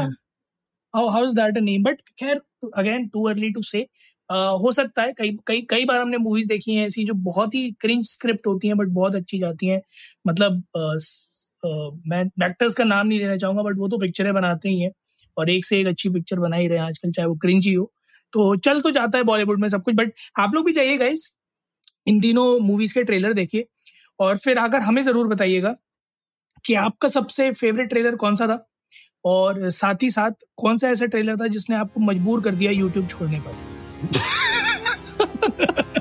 how 0.94 1.08
how 1.08 1.24
is 1.26 1.34
that 1.36 1.56
a 1.58 1.60
name 1.60 1.82
but 1.84 2.00
खैर 2.20 2.40
again 2.76 3.08
too 3.08 3.24
early 3.28 3.50
to 3.52 3.62
say 3.62 3.80
हो 4.30 4.72
सकता 4.72 5.02
है 5.02 5.12
कई 5.18 5.30
कई 5.46 5.60
कई 5.70 5.84
बार 5.84 6.00
हमने 6.00 6.18
मूवीज़ 6.18 6.48
देखी 6.48 6.74
हैं 6.74 6.86
ऐसी 6.86 7.04
जो 7.04 7.14
बहुत 7.24 7.54
ही 7.54 7.70
क्रिंज 7.80 8.06
स्क्रिप्ट 8.10 8.46
होती 8.46 8.68
हैं 8.68 8.76
बट 8.76 8.88
बहुत 8.92 9.14
अच्छी 9.16 9.38
जाती 9.38 9.66
हैं। 9.66 9.80
मतलब 10.24 10.62
मैं 12.08 12.22
एक्टर्स 12.46 12.74
का 12.74 12.84
नाम 12.84 13.06
नहीं 13.06 13.18
लेना 13.18 13.36
चाहूँगा 13.36 13.62
बट 13.62 13.78
वो 13.78 13.88
तो 13.88 13.98
पिक्चरें 13.98 14.32
बनाते 14.34 14.68
ही 14.68 14.80
हैं। 14.80 14.90
और 15.36 15.50
एक 15.50 15.64
से 15.64 15.80
एक 15.80 15.86
अच्छी 15.86 16.08
पिक्चर 16.10 16.38
बना 16.40 16.56
ही 16.56 16.68
रहे 16.68 16.78
हैं 16.78 16.84
आजकल 16.86 17.10
चाहे 17.10 17.28
वो 17.28 17.34
क्रिंज 17.36 17.66
ही 17.66 17.72
हो। 17.74 17.84
तो 18.32 18.56
चल 18.58 18.80
तो 18.80 18.90
जाता 18.90 19.18
है 19.18 19.24
बॉलीवुड 19.24 19.60
में 19.60 19.68
सब 19.68 19.82
कुछ 19.82 19.94
बट 19.94 20.12
आप 20.38 20.54
लोग 20.54 20.66
भी 20.66 20.72
जाइए 20.72 20.96
गाइस 20.98 21.30
इन 22.06 22.20
तीनों 22.20 22.60
मूवीज़ 22.60 22.94
के 22.94 23.04
ट्रेलर 23.04 23.32
देखिए। 23.32 23.66
और 24.20 24.36
फिर 24.36 24.58
आकर 24.58 24.78
हमें 24.78 25.02
ज़रूर 25.02 25.26
बताइएगा 25.26 25.74
कि 26.64 26.74
आपका 26.74 27.08
सबसे 27.08 27.50
फेवरेट 27.52 27.88
ट्रेलर 27.88 28.16
कौन 28.16 28.34
सा 28.34 28.46
था? 28.46 28.66
और 29.24 29.70
साथ 29.70 30.02
ही 30.02 30.10
साथ 30.10 30.30
कौन 30.56 30.76
सा 30.76 30.88
ऐसा 30.88 31.06
ट्रेलर 31.06 31.36
था 31.36 31.46
जिसने 31.46 31.76
आपको 31.76 32.00
मजबूर 32.00 32.40
कर 32.40 32.54
दिया 32.54 32.70
यूट्यूब 32.70 33.06
छोड़ने 33.06 33.40
पर? 33.40 33.54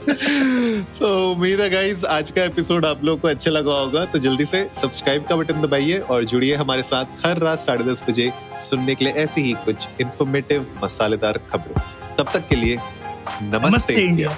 तो 1.00 1.32
उम्मीद 1.32 1.62
है 1.62 1.70
गाइस 1.70 2.04
आज 2.06 2.32
का 2.32 2.44
एपिसोड 2.44 2.86
आप 2.86 3.04
लोग 3.04 3.20
को 3.22 3.28
अच्छा 3.28 3.52
लगा 3.52 3.74
होगा। 3.74 4.06
तो 4.06 4.20
जल्दी 4.20 4.46
से 4.46 4.70
सब्सक्राइब 4.74 5.26
का 5.26 5.36
बटन 5.36 5.62
दबाइए 5.62 5.98
और 6.00 6.26
जुड़िए 6.26 6.56
हमारे 6.56 6.84
साथ 6.84 7.26
हर 7.26 7.38
रात 7.38 7.60
साढ़े 7.60 7.84
दस 7.84 8.04
बजे 8.10 8.32
सुनने 8.62 8.96
के 8.96 9.06
लिए 9.06 9.14
ऐसी 9.14 9.42
ही 9.42 9.54
कुछ 9.66 9.88
इंफॉर्मेटिव 10.02 10.68
मसालेदार 10.84 11.38
खबरें। 11.52 11.82
तब 12.18 12.32
तक 12.34 12.48
के 12.48 12.56
लिए 12.56 12.76
नमस्ते, 12.76 13.68
नमस्ते 13.68 13.94
इंडिया 13.94 14.38